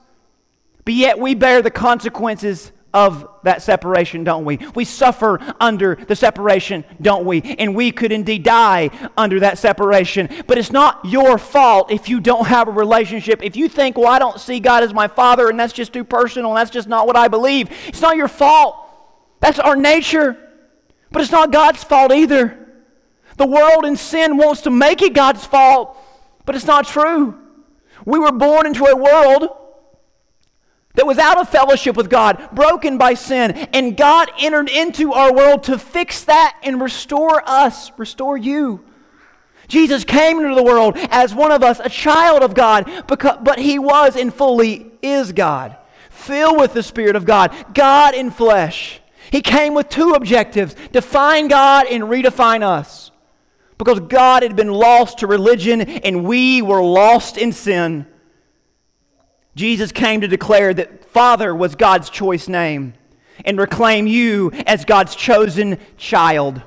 But 0.86 0.94
yet 0.94 1.18
we 1.18 1.34
bear 1.34 1.60
the 1.60 1.70
consequences 1.70 2.72
of 2.92 3.28
that 3.44 3.62
separation, 3.62 4.24
don't 4.24 4.44
we? 4.44 4.58
We 4.74 4.84
suffer 4.84 5.38
under 5.60 5.94
the 5.94 6.16
separation, 6.16 6.84
don't 7.00 7.24
we? 7.24 7.42
And 7.58 7.74
we 7.74 7.92
could 7.92 8.12
indeed 8.12 8.42
die 8.42 8.90
under 9.16 9.40
that 9.40 9.58
separation. 9.58 10.28
But 10.46 10.58
it's 10.58 10.72
not 10.72 11.04
your 11.04 11.38
fault 11.38 11.90
if 11.90 12.08
you 12.08 12.20
don't 12.20 12.46
have 12.46 12.68
a 12.68 12.72
relationship. 12.72 13.42
If 13.42 13.56
you 13.56 13.68
think, 13.68 13.96
well, 13.96 14.08
I 14.08 14.18
don't 14.18 14.40
see 14.40 14.60
God 14.60 14.82
as 14.82 14.92
my 14.92 15.08
father 15.08 15.48
and 15.48 15.58
that's 15.58 15.72
just 15.72 15.92
too 15.92 16.04
personal 16.04 16.50
and 16.50 16.58
that's 16.58 16.70
just 16.70 16.88
not 16.88 17.06
what 17.06 17.16
I 17.16 17.28
believe, 17.28 17.70
it's 17.86 18.00
not 18.00 18.16
your 18.16 18.28
fault. 18.28 18.76
That's 19.40 19.58
our 19.58 19.76
nature. 19.76 20.36
But 21.12 21.22
it's 21.22 21.32
not 21.32 21.52
God's 21.52 21.82
fault 21.84 22.12
either. 22.12 22.56
The 23.36 23.46
world 23.46 23.84
in 23.84 23.96
sin 23.96 24.36
wants 24.36 24.62
to 24.62 24.70
make 24.70 25.00
it 25.00 25.14
God's 25.14 25.44
fault, 25.46 25.96
but 26.44 26.54
it's 26.54 26.66
not 26.66 26.86
true. 26.86 27.38
We 28.04 28.18
were 28.18 28.32
born 28.32 28.66
into 28.66 28.84
a 28.84 28.96
world 28.96 29.48
that 30.94 31.06
was 31.06 31.18
out 31.18 31.38
of 31.38 31.48
fellowship 31.48 31.96
with 31.96 32.10
God, 32.10 32.48
broken 32.52 32.98
by 32.98 33.14
sin, 33.14 33.52
and 33.72 33.96
God 33.96 34.30
entered 34.38 34.68
into 34.68 35.12
our 35.12 35.32
world 35.32 35.64
to 35.64 35.78
fix 35.78 36.24
that 36.24 36.58
and 36.62 36.80
restore 36.80 37.42
us, 37.48 37.92
restore 37.96 38.36
you. 38.36 38.84
Jesus 39.68 40.04
came 40.04 40.40
into 40.40 40.54
the 40.54 40.64
world 40.64 40.96
as 40.96 41.32
one 41.32 41.52
of 41.52 41.62
us, 41.62 41.80
a 41.80 41.88
child 41.88 42.42
of 42.42 42.54
God, 42.54 43.04
but 43.06 43.58
he 43.58 43.78
was 43.78 44.16
and 44.16 44.34
fully 44.34 44.90
is 45.00 45.32
God, 45.32 45.76
filled 46.10 46.58
with 46.58 46.74
the 46.74 46.82
Spirit 46.82 47.14
of 47.14 47.24
God, 47.24 47.54
God 47.72 48.14
in 48.14 48.32
flesh. 48.32 49.00
He 49.30 49.42
came 49.42 49.74
with 49.74 49.88
two 49.88 50.14
objectives 50.14 50.74
define 50.90 51.46
God 51.46 51.86
and 51.86 52.04
redefine 52.04 52.62
us. 52.62 53.12
Because 53.78 54.00
God 54.00 54.42
had 54.42 54.56
been 54.56 54.72
lost 54.72 55.20
to 55.20 55.26
religion 55.26 55.80
and 55.80 56.24
we 56.24 56.60
were 56.60 56.82
lost 56.82 57.38
in 57.38 57.52
sin. 57.52 58.06
Jesus 59.60 59.92
came 59.92 60.22
to 60.22 60.26
declare 60.26 60.72
that 60.72 61.04
Father 61.04 61.54
was 61.54 61.74
God's 61.74 62.08
choice 62.08 62.48
name 62.48 62.94
and 63.44 63.58
reclaim 63.58 64.06
you 64.06 64.52
as 64.66 64.86
God's 64.86 65.14
chosen 65.14 65.78
child. 65.98 66.62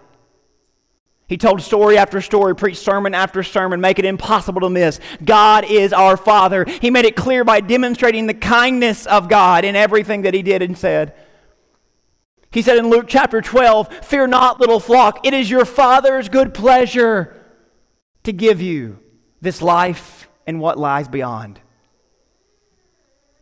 He 1.27 1.35
told 1.35 1.63
story 1.63 1.97
after 1.97 2.21
story, 2.21 2.55
preached 2.55 2.83
sermon 2.83 3.15
after 3.15 3.41
sermon, 3.41 3.81
make 3.81 3.97
it 3.97 4.05
impossible 4.05 4.61
to 4.61 4.69
miss. 4.69 4.99
God 5.25 5.65
is 5.65 5.91
our 5.91 6.15
Father. 6.15 6.65
He 6.65 6.91
made 6.91 7.05
it 7.05 7.15
clear 7.15 7.43
by 7.43 7.61
demonstrating 7.61 8.27
the 8.27 8.35
kindness 8.35 9.07
of 9.07 9.27
God 9.27 9.65
in 9.65 9.75
everything 9.75 10.21
that 10.21 10.35
he 10.35 10.43
did 10.43 10.61
and 10.61 10.77
said. 10.77 11.15
He 12.51 12.61
said 12.61 12.77
in 12.77 12.91
Luke 12.91 13.05
chapter 13.07 13.41
12, 13.41 14.05
Fear 14.05 14.27
not, 14.27 14.59
little 14.59 14.79
flock, 14.79 15.25
it 15.25 15.33
is 15.33 15.49
your 15.49 15.65
Father's 15.65 16.29
good 16.29 16.53
pleasure 16.53 17.43
to 18.21 18.31
give 18.31 18.61
you 18.61 18.99
this 19.41 19.63
life 19.63 20.29
and 20.45 20.59
what 20.59 20.77
lies 20.77 21.07
beyond. 21.07 21.59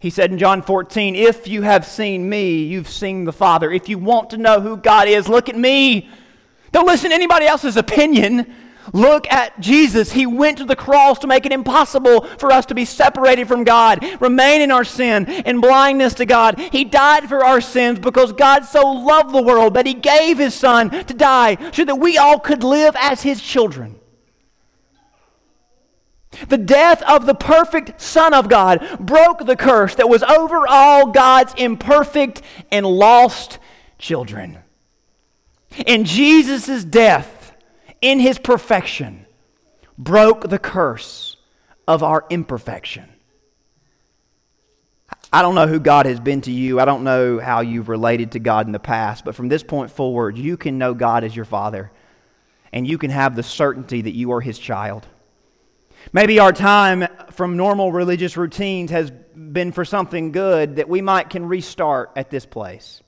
He 0.02 0.10
said 0.10 0.32
in 0.32 0.40
John 0.40 0.64
14, 0.64 1.16
If 1.16 1.48
you 1.48 1.62
have 1.62 1.86
seen 1.86 2.28
me, 2.28 2.64
you've 2.64 2.90
seen 2.90 3.24
the 3.24 3.32
Father. 3.32 3.72
If 3.72 3.88
you 3.88 4.00
want 4.00 4.32
to 4.32 4.38
know 4.38 4.60
who 4.60 4.76
God 4.76 5.08
is, 5.08 5.30
look 5.30 5.48
at 5.48 5.56
me. 5.56 6.10
Don't 6.72 6.88
listen 6.88 7.12
to 7.12 7.16
anybody 7.16 7.46
else's 7.46 7.78
opinion. 7.78 8.52
Look 8.94 9.32
at 9.32 9.60
Jesus. 9.60 10.12
He 10.12 10.26
went 10.26 10.58
to 10.58 10.66
the 10.66 10.76
cross 10.76 11.20
to 11.20 11.28
make 11.28 11.46
it 11.46 11.52
impossible 11.52 12.26
for 12.40 12.52
us 12.52 12.66
to 12.66 12.74
be 12.74 12.84
separated 12.84 13.48
from 13.48 13.64
God, 13.64 14.04
remain 14.20 14.62
in 14.62 14.72
our 14.72 14.84
sin 14.84 15.28
and 15.30 15.62
blindness 15.62 16.16
to 16.16 16.26
God. 16.26 16.60
He 16.60 16.84
died 16.84 17.30
for 17.30 17.46
our 17.46 17.62
sins 17.62 18.00
because 18.00 18.34
God 18.34 18.66
so 18.66 18.82
loved 18.82 19.36
the 19.36 19.44
world 19.44 19.76
that 19.76 19.86
He 19.86 19.94
gave 19.94 20.40
His 20.40 20.56
Son 20.56 20.90
to 20.90 21.14
die 21.14 21.58
so 21.72 21.86
that 21.86 22.00
we 22.00 22.18
all 22.18 22.40
could 22.40 22.64
live 22.64 22.96
as 23.00 23.22
His 23.22 23.40
children. 23.40 24.01
The 26.48 26.58
death 26.58 27.02
of 27.04 27.26
the 27.26 27.36
perfect 27.36 28.00
Son 28.02 28.34
of 28.34 28.48
God 28.48 28.98
broke 29.00 29.46
the 29.46 29.58
curse 29.58 29.96
that 29.96 30.10
was 30.10 30.24
over 30.24 30.65
all 30.67 31.08
God's 31.08 31.54
imperfect 31.58 32.41
and 32.72 32.86
lost 32.86 33.60
children. 33.98 34.60
In 35.86 36.06
Jesus' 36.06 36.84
death, 36.84 37.54
in 38.02 38.20
his 38.20 38.38
perfection, 38.38 39.26
broke 39.98 40.50
the 40.50 40.60
curse 40.60 41.38
of 41.88 42.02
our 42.02 42.26
imperfection. 42.30 43.08
I 45.34 45.41
don't 45.41 45.56
know 45.56 45.67
who 45.67 45.80
God 45.80 46.08
has 46.08 46.20
been 46.20 46.41
to 46.41 46.52
you. 46.52 46.80
I 46.80 46.86
don't 46.86 47.04
know 47.04 47.39
how 47.39 47.62
you've 47.62 47.88
related 47.88 48.34
to 48.34 48.39
God 48.39 48.65
in 48.65 48.74
the 48.74 48.80
past, 48.80 49.24
but 49.24 49.36
from 49.36 49.48
this 49.48 49.63
point 49.63 49.91
forward, 49.91 50.38
you 50.38 50.58
can 50.58 50.78
know 50.78 50.94
God 50.94 51.24
as 51.24 51.34
your 51.36 51.46
Father, 51.46 51.91
and 52.74 52.86
you 52.86 52.98
can 52.98 53.12
have 53.12 53.36
the 53.36 53.44
certainty 53.44 54.02
that 54.02 54.15
you 54.15 54.34
are 54.34 54.41
His 54.41 54.60
child. 54.60 55.08
Maybe 56.14 56.40
our 56.40 56.52
time 56.52 57.08
from 57.32 57.58
normal 57.58 57.92
religious 57.92 58.36
routines 58.36 58.92
has 58.92 59.12
been 59.12 59.72
for 59.72 59.86
something 59.86 60.32
good 60.32 60.76
that 60.76 60.90
we 60.90 61.02
might 61.02 61.30
can 61.30 61.46
restart 61.46 62.12
at 62.16 62.30
this 62.30 62.46
place. 62.46 63.02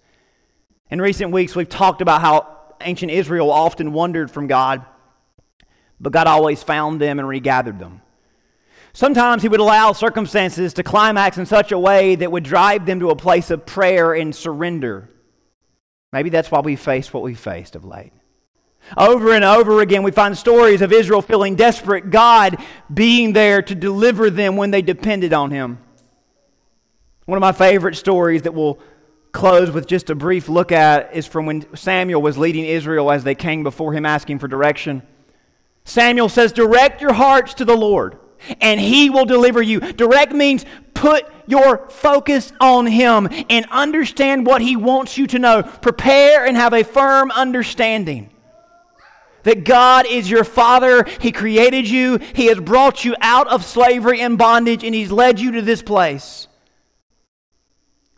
In 0.89 1.01
recent 1.01 1.31
weeks, 1.31 1.55
we've 1.55 1.69
talked 1.69 2.01
about 2.01 2.21
how 2.21 2.75
ancient 2.81 3.11
Israel 3.11 3.51
often 3.51 3.93
wandered 3.93 4.31
from 4.31 4.47
God, 4.47 4.85
but 5.99 6.13
God 6.13 6.27
always 6.27 6.61
found 6.61 7.01
them 7.01 7.19
and 7.19 7.27
regathered 7.27 7.79
them. 7.79 8.01
Sometimes 8.93 9.41
He 9.41 9.49
would 9.49 9.59
allow 9.59 9.93
circumstances 9.93 10.73
to 10.73 10.83
climax 10.83 11.37
in 11.37 11.45
such 11.45 11.71
a 11.71 11.79
way 11.79 12.15
that 12.15 12.31
would 12.31 12.43
drive 12.43 12.85
them 12.85 12.99
to 12.99 13.09
a 13.09 13.15
place 13.15 13.49
of 13.49 13.65
prayer 13.65 14.13
and 14.13 14.35
surrender. 14.35 15.09
Maybe 16.11 16.29
that's 16.29 16.51
why 16.51 16.59
we 16.59 16.75
faced 16.75 17.13
what 17.13 17.23
we 17.23 17.33
faced 17.33 17.75
of 17.75 17.83
late. 17.83 18.13
Over 18.97 19.33
and 19.33 19.43
over 19.43 19.81
again, 19.81 20.03
we 20.03 20.11
find 20.11 20.37
stories 20.37 20.81
of 20.81 20.91
Israel 20.91 21.21
feeling 21.21 21.55
desperate, 21.55 22.09
God 22.09 22.57
being 22.93 23.33
there 23.33 23.61
to 23.61 23.75
deliver 23.75 24.29
them 24.29 24.55
when 24.55 24.71
they 24.71 24.81
depended 24.81 25.33
on 25.33 25.51
Him. 25.51 25.79
One 27.25 27.37
of 27.37 27.41
my 27.41 27.53
favorite 27.53 27.95
stories 27.95 28.41
that 28.41 28.53
we'll 28.53 28.79
close 29.31 29.71
with 29.71 29.87
just 29.87 30.09
a 30.09 30.15
brief 30.15 30.47
look 30.47 30.71
at 30.71 31.15
is 31.15 31.25
from 31.25 31.45
when 31.45 31.75
Samuel 31.75 32.21
was 32.21 32.37
leading 32.37 32.65
Israel 32.65 33.11
as 33.11 33.23
they 33.23 33.35
came 33.35 33.63
before 33.63 33.93
him 33.93 34.05
asking 34.05 34.39
for 34.39 34.47
direction. 34.47 35.01
Samuel 35.85 36.29
says, 36.29 36.51
Direct 36.51 37.01
your 37.01 37.13
hearts 37.13 37.55
to 37.55 37.65
the 37.65 37.75
Lord, 37.75 38.17
and 38.61 38.79
he 38.79 39.09
will 39.09 39.25
deliver 39.25 39.61
you. 39.61 39.79
Direct 39.79 40.33
means 40.33 40.65
put 40.93 41.25
your 41.47 41.89
focus 41.89 42.53
on 42.61 42.85
him 42.85 43.27
and 43.49 43.65
understand 43.71 44.45
what 44.45 44.61
he 44.61 44.75
wants 44.75 45.17
you 45.17 45.27
to 45.27 45.39
know. 45.39 45.63
Prepare 45.63 46.45
and 46.45 46.55
have 46.55 46.73
a 46.73 46.83
firm 46.83 47.31
understanding. 47.31 48.29
That 49.43 49.63
God 49.63 50.05
is 50.05 50.29
your 50.29 50.43
Father. 50.43 51.05
He 51.19 51.31
created 51.31 51.89
you, 51.89 52.17
He 52.33 52.47
has 52.47 52.59
brought 52.59 53.05
you 53.05 53.15
out 53.21 53.47
of 53.47 53.65
slavery 53.65 54.21
and 54.21 54.37
bondage, 54.37 54.83
and 54.83 54.95
He's 54.95 55.11
led 55.11 55.39
you 55.39 55.51
to 55.53 55.61
this 55.61 55.81
place. 55.81 56.47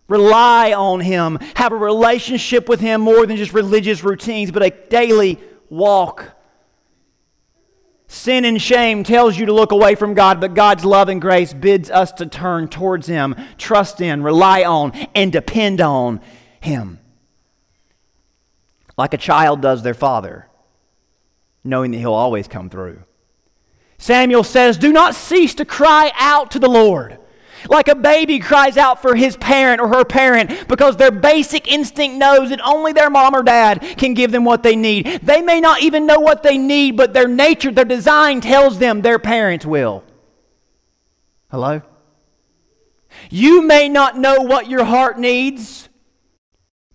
Rely 0.07 0.73
on 0.73 0.99
Him. 0.99 1.39
Have 1.55 1.71
a 1.71 1.77
relationship 1.77 2.69
with 2.69 2.79
Him 2.79 3.01
more 3.01 3.25
than 3.25 3.38
just 3.38 3.53
religious 3.53 4.03
routines, 4.03 4.51
but 4.51 4.63
a 4.63 4.69
daily 4.69 5.39
walk. 5.69 6.31
Sin 8.07 8.45
and 8.45 8.61
shame 8.61 9.03
tells 9.03 9.38
you 9.38 9.47
to 9.47 9.53
look 9.53 9.71
away 9.71 9.95
from 9.95 10.13
God, 10.13 10.39
but 10.39 10.53
God's 10.53 10.85
love 10.85 11.09
and 11.09 11.19
grace 11.19 11.53
bids 11.53 11.89
us 11.89 12.11
to 12.13 12.27
turn 12.27 12.67
towards 12.67 13.07
Him, 13.07 13.35
trust 13.57 13.99
in, 13.99 14.21
rely 14.21 14.63
on, 14.63 14.91
and 15.15 15.31
depend 15.31 15.81
on 15.81 16.21
Him. 16.59 16.99
Like 18.95 19.13
a 19.13 19.17
child 19.17 19.61
does 19.61 19.81
their 19.81 19.95
father, 19.95 20.47
knowing 21.65 21.91
that 21.91 21.97
He'll 21.97 22.13
always 22.13 22.47
come 22.47 22.69
through. 22.69 23.01
Samuel 23.97 24.43
says, 24.43 24.78
Do 24.78 24.93
not 24.93 25.15
cease 25.15 25.56
to 25.56 25.65
cry 25.65 26.12
out 26.15 26.51
to 26.51 26.60
the 26.60 26.69
Lord. 26.69 27.17
Like 27.69 27.88
a 27.88 27.95
baby 27.95 28.39
cries 28.39 28.78
out 28.78 29.01
for 29.01 29.15
his 29.15 29.38
parent 29.38 29.82
or 29.82 29.88
her 29.88 30.06
parent 30.06 30.67
because 30.67 30.97
their 30.97 31.12
basic 31.12 31.67
instinct 31.67 32.17
knows 32.17 32.49
that 32.49 32.62
only 32.62 32.93
their 32.93 33.10
mom 33.10 33.36
or 33.36 33.43
dad 33.43 33.82
can 33.97 34.13
give 34.13 34.32
them 34.32 34.45
what 34.45 34.63
they 34.63 34.75
need. 34.75 35.21
They 35.23 35.41
may 35.41 35.60
not 35.60 35.82
even 35.82 36.06
know 36.06 36.19
what 36.19 36.43
they 36.43 36.58
need, 36.58 36.95
but 36.95 37.13
their 37.13 37.28
nature, 37.28 37.71
their 37.71 37.86
design 37.86 38.41
tells 38.41 38.78
them 38.78 39.01
their 39.01 39.19
parents 39.19 39.65
will. 39.65 40.04
Hello? 41.49 41.82
You 43.30 43.62
may 43.62 43.89
not 43.89 44.17
know 44.17 44.41
what 44.41 44.69
your 44.69 44.84
heart 44.84 45.17
needs, 45.17 45.89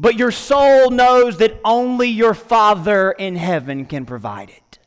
but 0.00 0.18
your 0.18 0.30
soul 0.30 0.90
knows 0.90 1.36
that 1.36 1.60
only 1.62 2.08
your 2.08 2.32
Father 2.32 3.12
in 3.12 3.36
heaven 3.36 3.84
can 3.84 4.06
provide 4.06 4.48
it. 4.48 4.78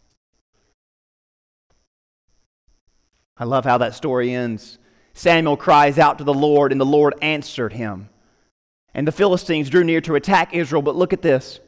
I 3.38 3.43
love 3.43 3.63
how 3.63 3.78
that 3.78 3.93
story 3.93 4.34
ends. 4.34 4.80
Samuel 5.13 5.56
cries 5.56 5.99
out 5.99 6.17
to 6.17 6.23
the 6.23 6.34
Lord, 6.34 6.71
and 6.71 6.82
the 6.82 6.86
Lord 6.86 7.13
answered 7.21 7.73
him. 7.73 8.10
And 8.95 9.08
the 9.08 9.12
Philistines 9.12 9.69
drew 9.69 9.84
near 9.84 10.02
to 10.02 10.15
attack 10.15 10.56
Israel, 10.56 10.82
but 10.82 10.95
look 10.95 11.13
at 11.13 11.21
this. 11.21 11.60